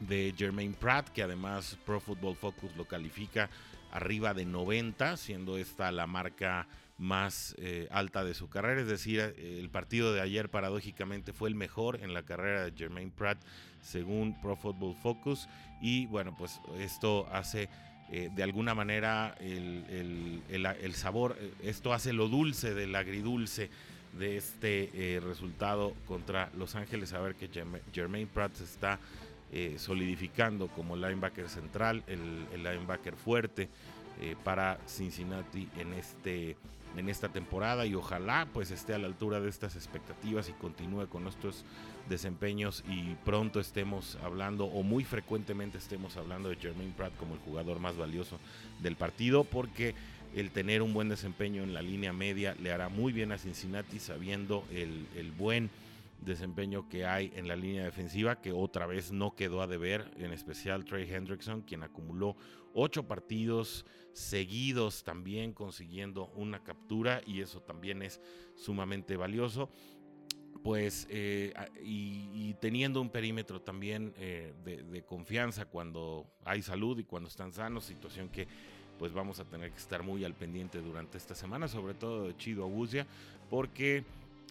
de 0.00 0.34
Jermaine 0.36 0.74
Pratt, 0.74 1.08
que 1.08 1.22
además 1.22 1.78
Pro 1.84 2.00
Football 2.00 2.36
Focus 2.36 2.74
lo 2.76 2.86
califica 2.86 3.48
arriba 3.90 4.34
de 4.34 4.44
90, 4.44 5.16
siendo 5.16 5.56
esta 5.56 5.92
la 5.92 6.06
marca 6.06 6.66
más 6.98 7.54
eh, 7.58 7.88
alta 7.90 8.24
de 8.24 8.34
su 8.34 8.48
carrera. 8.48 8.80
Es 8.80 8.88
decir, 8.88 9.20
eh, 9.20 9.58
el 9.60 9.70
partido 9.70 10.12
de 10.12 10.20
ayer 10.20 10.48
paradójicamente 10.48 11.32
fue 11.32 11.48
el 11.48 11.54
mejor 11.54 12.00
en 12.02 12.14
la 12.14 12.22
carrera 12.22 12.64
de 12.64 12.72
Jermaine 12.76 13.10
Pratt 13.10 13.38
según 13.80 14.40
Pro 14.40 14.56
Football 14.56 14.96
Focus. 14.96 15.48
Y 15.80 16.06
bueno, 16.06 16.34
pues 16.36 16.60
esto 16.78 17.28
hace 17.32 17.68
eh, 18.10 18.30
de 18.34 18.42
alguna 18.42 18.74
manera 18.74 19.34
el, 19.40 20.42
el, 20.48 20.94
sabor, 20.94 21.36
esto 21.62 21.92
hace 21.92 22.12
lo 22.12 22.28
dulce 22.28 22.74
del 22.74 22.94
agridulce 22.94 23.70
de 24.18 24.36
este 24.36 25.20
resultado 25.24 25.94
contra 26.06 26.50
Los 26.56 26.76
Ángeles. 26.76 27.12
A 27.12 27.20
ver 27.20 27.34
que 27.34 27.50
Jermaine 27.92 28.28
Pratt 28.28 28.54
se 28.54 28.64
está 29.54 29.78
solidificando 29.78 30.68
como 30.68 30.96
linebacker 30.96 31.48
central, 31.48 32.02
el, 32.06 32.46
linebacker 32.62 33.14
fuerte. 33.14 33.68
para 34.44 34.78
Cincinnati 34.86 35.68
en 35.76 35.92
este 35.92 36.56
en 36.96 37.08
esta 37.08 37.28
temporada 37.28 37.86
y 37.86 37.94
ojalá 37.94 38.46
pues 38.52 38.70
esté 38.70 38.94
a 38.94 38.98
la 38.98 39.06
altura 39.06 39.40
de 39.40 39.48
estas 39.48 39.76
expectativas 39.76 40.48
y 40.48 40.52
continúe 40.52 41.06
con 41.08 41.24
nuestros 41.24 41.64
desempeños 42.08 42.84
y 42.88 43.14
pronto 43.24 43.60
estemos 43.60 44.16
hablando 44.22 44.66
o 44.66 44.82
muy 44.82 45.04
frecuentemente 45.04 45.78
estemos 45.78 46.16
hablando 46.16 46.48
de 46.48 46.56
Jermaine 46.56 46.92
Pratt 46.96 47.16
como 47.16 47.34
el 47.34 47.40
jugador 47.40 47.80
más 47.80 47.96
valioso 47.96 48.38
del 48.80 48.96
partido 48.96 49.44
porque 49.44 49.94
el 50.34 50.50
tener 50.50 50.82
un 50.82 50.92
buen 50.92 51.08
desempeño 51.08 51.62
en 51.62 51.74
la 51.74 51.82
línea 51.82 52.12
media 52.12 52.54
le 52.60 52.72
hará 52.72 52.88
muy 52.88 53.12
bien 53.12 53.32
a 53.32 53.38
Cincinnati 53.38 53.98
sabiendo 53.98 54.64
el, 54.70 55.06
el 55.16 55.32
buen 55.32 55.70
desempeño 56.20 56.88
que 56.88 57.06
hay 57.06 57.32
en 57.34 57.48
la 57.48 57.56
línea 57.56 57.84
defensiva, 57.84 58.40
que 58.40 58.52
otra 58.52 58.86
vez 58.86 59.12
no 59.12 59.34
quedó 59.34 59.62
a 59.62 59.66
deber, 59.66 60.10
en 60.16 60.32
especial 60.32 60.84
Trey 60.84 61.10
Hendrickson, 61.10 61.62
quien 61.62 61.82
acumuló 61.82 62.36
ocho 62.74 63.06
partidos 63.06 63.86
seguidos 64.12 65.04
también 65.04 65.52
consiguiendo 65.52 66.28
una 66.34 66.62
captura 66.62 67.20
y 67.26 67.40
eso 67.40 67.60
también 67.60 68.02
es 68.02 68.20
sumamente 68.54 69.16
valioso. 69.16 69.68
Pues 70.62 71.06
eh, 71.10 71.52
y, 71.82 72.54
teniendo 72.54 73.02
un 73.02 73.10
perímetro 73.10 73.60
también 73.60 74.14
eh, 74.16 74.54
de, 74.64 75.02
confianza 75.04 75.66
cuando 75.66 76.26
hay 76.42 76.62
salud 76.62 76.98
y 76.98 77.04
cuando 77.04 77.28
están 77.28 77.52
sanos, 77.52 77.84
situación 77.84 78.30
que 78.30 78.48
pues 78.98 79.12
vamos 79.12 79.40
a 79.40 79.44
tener 79.44 79.72
que 79.72 79.76
estar 79.76 80.02
muy 80.02 80.24
al 80.24 80.34
pendiente 80.34 80.80
durante 80.80 81.18
esta 81.18 81.34
semana, 81.34 81.68
sobre 81.68 81.92
todo 81.92 82.28
de 82.28 82.36
Chido 82.38 82.64
Agusia, 82.64 83.06
porque 83.50 84.04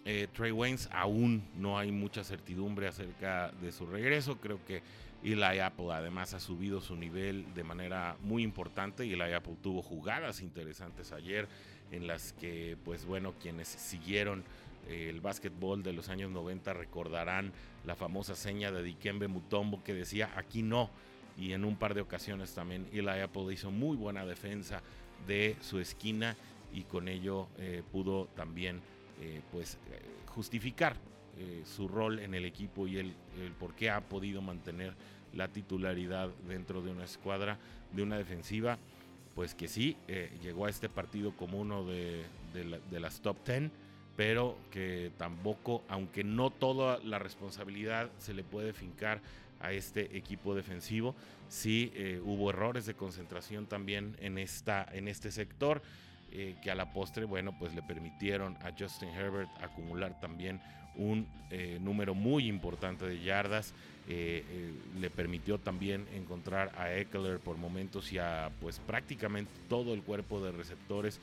eh, 0.04 0.28
Trey 0.32 0.52
Waynes 0.52 0.88
aún 0.92 1.42
no 1.56 1.78
hay 1.78 1.90
mucha 1.90 2.24
certidumbre 2.24 2.88
acerca 2.88 3.50
de 3.62 3.72
su 3.72 3.86
regreso. 3.86 4.36
Creo 4.38 4.64
que 4.66 4.82
Eli 5.22 5.58
Apple 5.60 5.90
además 5.90 6.34
ha 6.34 6.40
subido 6.40 6.82
su 6.82 6.94
nivel 6.94 7.46
de 7.54 7.64
manera 7.64 8.16
muy 8.20 8.42
importante 8.42 9.04
Eli 9.04 9.32
Apple 9.32 9.56
tuvo 9.62 9.80
jugadas 9.80 10.42
interesantes 10.42 11.12
ayer 11.12 11.48
en 11.90 12.06
las 12.06 12.34
que, 12.34 12.76
pues 12.84 13.06
bueno, 13.06 13.32
quienes 13.40 13.68
siguieron 13.68 14.44
eh, 14.88 15.08
el 15.08 15.22
básquetbol 15.22 15.82
de 15.82 15.94
los 15.94 16.10
años 16.10 16.30
90 16.30 16.74
recordarán 16.74 17.52
la 17.86 17.96
famosa 17.96 18.34
seña 18.34 18.70
de 18.70 18.82
Dikembe 18.82 19.28
Mutombo 19.28 19.82
que 19.82 19.94
decía 19.94 20.30
aquí 20.36 20.62
no. 20.62 20.90
Y 21.38 21.52
en 21.52 21.64
un 21.64 21.76
par 21.76 21.94
de 21.94 22.02
ocasiones 22.02 22.54
también 22.54 22.86
Eli 22.92 23.20
Apple 23.20 23.52
hizo 23.52 23.70
muy 23.70 23.96
buena 23.96 24.26
defensa 24.26 24.82
de 25.26 25.56
su 25.62 25.80
esquina 25.80 26.36
y 26.72 26.82
con 26.82 27.08
ello 27.08 27.48
eh, 27.58 27.82
pudo 27.90 28.26
también 28.36 28.82
eh, 29.24 29.40
pues 29.50 29.78
eh, 29.90 30.02
justificar 30.26 30.96
eh, 31.38 31.62
su 31.64 31.88
rol 31.88 32.18
en 32.18 32.34
el 32.34 32.44
equipo 32.44 32.86
y 32.86 32.98
el, 32.98 33.14
por 33.58 33.74
qué 33.74 33.88
ha 33.88 34.02
podido 34.02 34.42
mantener 34.42 34.92
la 35.32 35.48
titularidad 35.48 36.28
dentro 36.46 36.82
de 36.82 36.90
una 36.90 37.04
escuadra, 37.04 37.58
de 37.92 38.02
una 38.02 38.18
defensiva 38.18 38.76
pues 39.34 39.54
que 39.54 39.66
sí, 39.66 39.96
llegó 40.42 40.66
a 40.66 40.70
este 40.70 40.88
partido 40.88 41.32
como 41.32 41.58
uno 41.58 41.84
de, 41.84 42.24
las 42.92 43.20
top 43.20 43.36
10 43.44 43.70
pero 44.14 44.56
que 44.70 45.10
tampoco, 45.16 45.82
aunque 45.88 46.22
no 46.22 46.50
toda 46.50 46.98
la 46.98 47.18
responsabilidad 47.18 48.10
se 48.18 48.32
le 48.32 48.44
puede 48.44 48.72
fincar 48.72 49.20
a 49.58 49.72
este 49.72 50.16
equipo 50.16 50.54
defensivo, 50.54 51.16
sí 51.48 51.92
hubo 52.24 52.50
errores 52.50 52.86
de 52.86 52.94
concentración 52.94 53.66
también 53.66 54.16
en, 54.20 54.38
esta, 54.38 54.86
en 54.92 55.08
este 55.08 55.32
sector. 55.32 55.82
Eh, 56.34 56.56
que 56.60 56.70
a 56.70 56.74
la 56.74 56.92
postre, 56.92 57.24
bueno, 57.24 57.52
pues 57.56 57.74
le 57.74 57.82
permitieron 57.82 58.56
a 58.62 58.72
Justin 58.76 59.10
Herbert 59.10 59.48
acumular 59.62 60.18
también 60.20 60.60
un 60.96 61.26
eh, 61.50 61.78
número 61.80 62.14
muy 62.14 62.48
importante 62.48 63.06
de 63.06 63.20
yardas. 63.20 63.72
le 64.06 65.10
permitió 65.10 65.58
también 65.58 66.06
encontrar 66.14 66.72
a 66.76 66.92
Eckler 66.92 67.38
por 67.38 67.56
momentos 67.56 68.12
y 68.12 68.18
a 68.18 68.50
pues 68.60 68.78
prácticamente 68.80 69.50
todo 69.68 69.94
el 69.94 70.02
cuerpo 70.02 70.44
de 70.44 70.52
receptores 70.52 71.20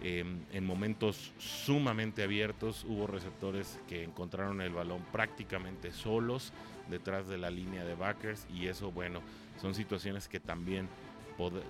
Em, 0.00 0.44
en 0.52 0.64
momentos 0.64 1.32
sumamente 1.38 2.22
abiertos 2.22 2.84
hubo 2.84 3.08
receptores 3.08 3.80
que 3.88 4.04
encontraron 4.04 4.60
el 4.60 4.72
balón 4.72 5.02
prácticamente 5.10 5.90
solos 5.90 6.52
detrás 6.88 7.26
de 7.26 7.36
la 7.36 7.50
línea 7.50 7.84
de 7.84 7.96
backers 7.96 8.46
y 8.54 8.68
eso 8.68 8.92
bueno 8.92 9.20
son 9.60 9.74
situaciones 9.74 10.28
que 10.28 10.38
también 10.38 10.88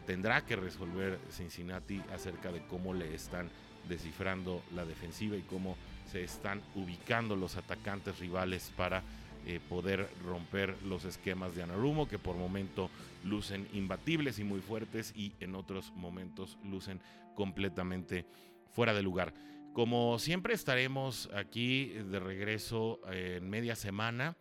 tendrá 0.07 0.45
que 0.45 0.57
resolver 0.57 1.19
Cincinnati 1.31 2.03
acerca 2.13 2.51
de 2.51 2.65
cómo 2.67 2.95
le 2.95 3.15
están 3.15 3.51
descifrando 3.89 4.63
la 4.75 4.85
defensiva 4.85 5.37
y 5.37 5.43
cómo 5.43 5.77
se 6.11 6.23
están 6.23 6.63
ubicando 6.75 7.37
los 7.37 7.57
atacantes 7.57 8.19
rivales 8.19 8.73
para 8.77 9.03
eh, 9.47 9.61
poder 9.69 10.09
romper 10.25 10.75
los 10.85 11.05
esquemas 11.05 11.55
de 11.55 11.63
Anarumo, 11.63 12.09
que 12.09 12.19
por 12.19 12.37
momento 12.37 12.91
lucen 13.25 13.69
imbatibles 13.73 14.39
y 14.39 14.45
muy 14.45 14.61
fuertes 14.61 15.13
y 15.17 15.33
en 15.41 15.55
otros 15.55 15.93
momentos 15.95 16.59
lucen 16.65 17.01
completamente 17.35 18.27
fuera 18.71 18.95
de 18.95 19.03
lugar. 19.03 19.33
Como 19.73 20.19
siempre 20.19 20.55
estaremos 20.55 21.31
aquí 21.35 21.87
de 21.87 22.19
regreso 22.19 23.01
en 23.11 23.49
media 23.49 23.77
semana 23.77 24.37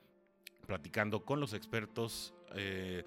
platicando 0.66 1.24
con 1.24 1.40
los 1.40 1.54
expertos. 1.54 2.34
Eh, 2.56 3.04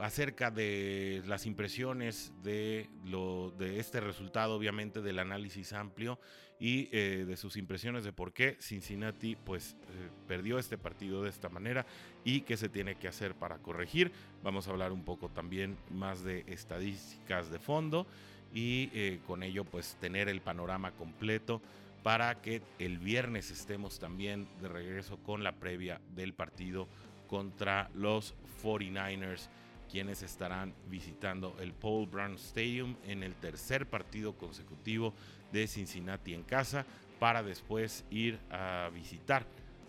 acerca 0.00 0.50
de 0.50 1.22
las 1.26 1.46
impresiones 1.46 2.32
de, 2.42 2.88
lo, 3.04 3.52
de 3.58 3.78
este 3.78 4.00
resultado, 4.00 4.54
obviamente 4.54 5.00
del 5.02 5.18
análisis 5.18 5.72
amplio 5.72 6.18
y 6.58 6.88
eh, 6.92 7.24
de 7.26 7.36
sus 7.36 7.56
impresiones 7.56 8.04
de 8.04 8.12
por 8.12 8.32
qué 8.32 8.56
Cincinnati 8.60 9.36
pues 9.36 9.76
eh, 9.80 10.10
perdió 10.28 10.58
este 10.58 10.76
partido 10.76 11.22
de 11.22 11.30
esta 11.30 11.48
manera 11.48 11.86
y 12.24 12.42
qué 12.42 12.56
se 12.56 12.68
tiene 12.68 12.96
que 12.96 13.08
hacer 13.08 13.34
para 13.34 13.58
corregir. 13.58 14.12
Vamos 14.42 14.68
a 14.68 14.70
hablar 14.70 14.92
un 14.92 15.04
poco 15.04 15.28
también 15.30 15.76
más 15.90 16.22
de 16.22 16.44
estadísticas 16.46 17.50
de 17.50 17.58
fondo 17.58 18.06
y 18.52 18.90
eh, 18.92 19.20
con 19.26 19.42
ello 19.42 19.64
pues 19.64 19.96
tener 20.00 20.28
el 20.28 20.40
panorama 20.40 20.92
completo 20.92 21.62
para 22.02 22.40
que 22.40 22.62
el 22.78 22.98
viernes 22.98 23.50
estemos 23.50 23.98
también 23.98 24.48
de 24.60 24.68
regreso 24.68 25.18
con 25.18 25.44
la 25.44 25.52
previa 25.52 26.00
del 26.14 26.34
partido 26.34 26.88
contra 27.26 27.90
los 27.94 28.34
49ers 28.62 29.48
quienes 29.90 30.22
estarán 30.22 30.72
visitando 30.88 31.56
el 31.60 31.72
Paul 31.72 32.06
Brown 32.06 32.34
Stadium 32.34 32.96
en 33.06 33.22
el 33.22 33.34
tercer 33.34 33.86
partido 33.86 34.34
consecutivo 34.34 35.12
de 35.52 35.66
Cincinnati 35.66 36.32
en 36.32 36.44
casa 36.44 36.86
para 37.18 37.42
después 37.42 38.04
ir 38.10 38.38
a 38.50 38.90
visitar 38.94 39.44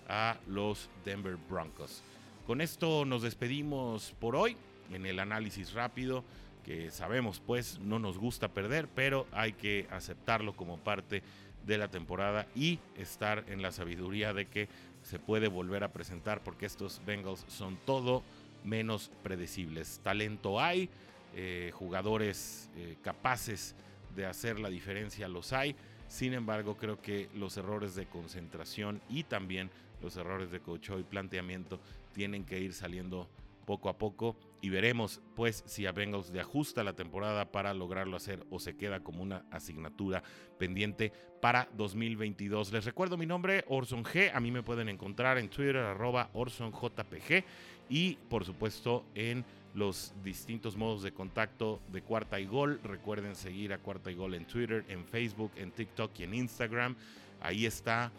a 0.07 0.37
los 0.47 0.89
Denver 1.05 1.37
Broncos. 1.49 2.03
Con 2.47 2.61
esto 2.61 3.05
nos 3.05 3.21
despedimos 3.21 4.13
por 4.19 4.35
hoy 4.35 4.57
en 4.91 5.05
el 5.05 5.19
análisis 5.19 5.73
rápido 5.73 6.23
que 6.65 6.91
sabemos 6.91 7.39
pues 7.39 7.79
no 7.79 7.99
nos 7.99 8.17
gusta 8.17 8.49
perder, 8.49 8.87
pero 8.87 9.27
hay 9.31 9.53
que 9.53 9.87
aceptarlo 9.91 10.53
como 10.53 10.77
parte 10.77 11.23
de 11.65 11.77
la 11.77 11.89
temporada 11.89 12.47
y 12.55 12.79
estar 12.97 13.45
en 13.47 13.61
la 13.61 13.71
sabiduría 13.71 14.33
de 14.33 14.47
que 14.47 14.67
se 15.03 15.19
puede 15.19 15.47
volver 15.47 15.83
a 15.83 15.93
presentar 15.93 16.43
porque 16.43 16.65
estos 16.65 17.01
Bengals 17.05 17.45
son 17.47 17.77
todo 17.85 18.23
menos 18.63 19.11
predecibles. 19.23 19.99
Talento 20.03 20.59
hay, 20.59 20.89
eh, 21.35 21.71
jugadores 21.73 22.69
eh, 22.75 22.97
capaces 23.01 23.75
de 24.15 24.25
hacer 24.25 24.59
la 24.59 24.69
diferencia 24.69 25.27
los 25.27 25.53
hay. 25.53 25.75
Sin 26.07 26.33
embargo, 26.33 26.75
creo 26.75 27.01
que 27.01 27.29
los 27.35 27.55
errores 27.57 27.95
de 27.95 28.05
concentración 28.05 29.01
y 29.09 29.23
también 29.23 29.69
los 30.01 30.17
errores 30.17 30.51
de 30.51 30.59
coach 30.59 30.89
y 30.99 31.03
planteamiento 31.03 31.79
tienen 32.13 32.43
que 32.43 32.59
ir 32.59 32.73
saliendo 32.73 33.29
poco 33.71 33.87
a 33.87 33.97
poco 33.97 34.35
y 34.61 34.67
veremos 34.67 35.21
pues 35.33 35.63
si 35.65 35.85
a 35.85 35.93
Bengals 35.93 36.29
le 36.29 36.41
ajusta 36.41 36.83
la 36.83 36.91
temporada 36.91 37.53
para 37.53 37.73
lograrlo 37.73 38.17
hacer 38.17 38.45
o 38.49 38.59
se 38.59 38.75
queda 38.75 38.99
como 38.99 39.23
una 39.23 39.45
asignatura 39.49 40.23
pendiente 40.59 41.13
para 41.39 41.69
2022. 41.77 42.73
Les 42.73 42.83
recuerdo 42.83 43.15
mi 43.15 43.25
nombre, 43.25 43.63
Orson 43.69 44.03
G. 44.03 44.29
A 44.33 44.41
mí 44.41 44.51
me 44.51 44.61
pueden 44.61 44.89
encontrar 44.89 45.37
en 45.37 45.47
Twitter 45.47 45.77
arroba 45.77 46.31
OrsonJPG 46.33 47.45
y 47.87 48.15
por 48.27 48.43
supuesto 48.43 49.05
en 49.15 49.45
los 49.73 50.13
distintos 50.21 50.75
modos 50.75 51.01
de 51.01 51.13
contacto 51.13 51.79
de 51.93 52.01
Cuarta 52.01 52.41
y 52.41 52.45
Gol. 52.45 52.81
Recuerden 52.83 53.37
seguir 53.37 53.71
a 53.71 53.77
Cuarta 53.77 54.11
y 54.11 54.15
Gol 54.15 54.33
en 54.33 54.43
Twitter, 54.43 54.83
en 54.89 55.05
Facebook, 55.05 55.53
en 55.55 55.71
TikTok 55.71 56.11
y 56.19 56.23
en 56.23 56.33
Instagram. 56.33 56.97
Ahí 57.39 57.65
está 57.65 58.11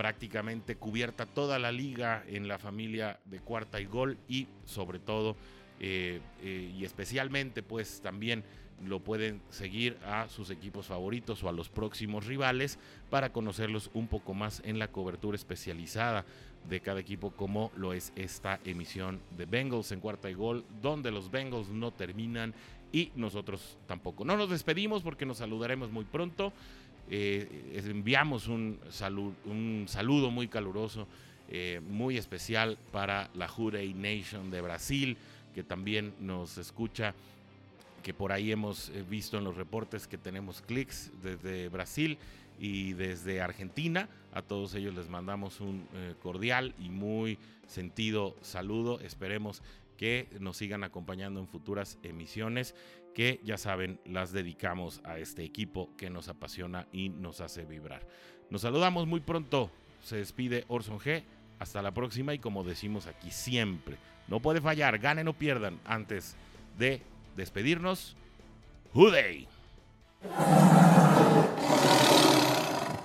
prácticamente 0.00 0.76
cubierta 0.76 1.26
toda 1.26 1.58
la 1.58 1.70
liga 1.70 2.24
en 2.26 2.48
la 2.48 2.58
familia 2.58 3.20
de 3.26 3.38
Cuarta 3.38 3.82
y 3.82 3.84
Gol 3.84 4.16
y 4.28 4.46
sobre 4.64 4.98
todo 4.98 5.36
eh, 5.78 6.22
eh, 6.40 6.72
y 6.74 6.86
especialmente 6.86 7.62
pues 7.62 8.00
también 8.00 8.42
lo 8.82 9.00
pueden 9.00 9.42
seguir 9.50 9.98
a 10.06 10.26
sus 10.30 10.48
equipos 10.48 10.86
favoritos 10.86 11.44
o 11.44 11.50
a 11.50 11.52
los 11.52 11.68
próximos 11.68 12.24
rivales 12.24 12.78
para 13.10 13.30
conocerlos 13.30 13.90
un 13.92 14.08
poco 14.08 14.32
más 14.32 14.62
en 14.64 14.78
la 14.78 14.88
cobertura 14.88 15.36
especializada 15.36 16.24
de 16.66 16.80
cada 16.80 17.00
equipo 17.00 17.32
como 17.32 17.70
lo 17.76 17.92
es 17.92 18.14
esta 18.16 18.58
emisión 18.64 19.20
de 19.36 19.44
Bengals 19.44 19.92
en 19.92 20.00
cuarta 20.00 20.30
y 20.30 20.34
gol, 20.34 20.64
donde 20.80 21.10
los 21.10 21.30
Bengals 21.30 21.68
no 21.68 21.90
terminan 21.90 22.54
y 22.90 23.12
nosotros 23.16 23.76
tampoco. 23.86 24.24
No 24.24 24.38
nos 24.38 24.48
despedimos 24.48 25.02
porque 25.02 25.26
nos 25.26 25.36
saludaremos 25.38 25.90
muy 25.90 26.06
pronto. 26.06 26.54
Eh, 27.12 27.82
enviamos 27.84 28.46
un, 28.46 28.78
un, 29.44 29.84
saludo 29.88 30.30
muy 30.30 30.46
caluroso, 30.46 31.08
eh, 31.48 31.80
muy 31.88 32.16
especial 32.16 32.78
para 32.92 33.30
la 33.34 33.48
Jurei 33.48 33.92
Nation 33.94 34.52
de 34.52 34.60
Brasil, 34.60 35.16
que 35.52 35.64
también 35.64 36.14
nos 36.20 36.56
escucha 36.56 37.14
que 38.04 38.14
por 38.14 38.30
ahí 38.30 38.52
hemos 38.52 38.90
eh, 38.90 39.04
visto 39.10 39.38
en 39.38 39.44
los 39.44 39.56
reportes 39.56 40.06
que 40.06 40.18
tenemos 40.18 40.62
clics 40.62 41.10
desde 41.20 41.68
Brasil 41.68 42.16
y 42.60 42.92
desde 42.92 43.40
Argentina. 43.40 44.08
A 44.32 44.42
todos 44.42 44.76
ellos 44.76 44.94
les 44.94 45.08
mandamos 45.08 45.60
un 45.60 45.88
cordial 46.22 46.74
y 46.78 46.90
muy 46.90 47.38
sentido 47.66 48.36
saludo. 48.42 49.00
Esperemos 49.00 49.62
que 49.96 50.28
nos 50.38 50.58
sigan 50.58 50.84
acompañando 50.84 51.40
en 51.40 51.48
futuras 51.48 51.98
emisiones 52.04 52.74
que 53.14 53.40
ya 53.44 53.58
saben 53.58 54.00
las 54.04 54.32
dedicamos 54.32 55.00
a 55.04 55.18
este 55.18 55.44
equipo 55.44 55.90
que 55.96 56.10
nos 56.10 56.28
apasiona 56.28 56.86
y 56.92 57.08
nos 57.08 57.40
hace 57.40 57.64
vibrar. 57.64 58.06
Nos 58.50 58.62
saludamos 58.62 59.06
muy 59.06 59.20
pronto. 59.20 59.70
Se 60.02 60.16
despide 60.16 60.64
Orson 60.68 60.98
G. 60.98 61.24
Hasta 61.58 61.82
la 61.82 61.92
próxima 61.92 62.32
y 62.32 62.38
como 62.38 62.64
decimos 62.64 63.06
aquí 63.06 63.30
siempre, 63.30 63.98
no 64.28 64.40
puede 64.40 64.62
fallar, 64.62 64.98
ganen 64.98 65.28
o 65.28 65.34
pierdan 65.34 65.78
antes 65.84 66.34
de 66.78 67.02
despedirnos. 67.36 68.16
Day. 68.94 69.46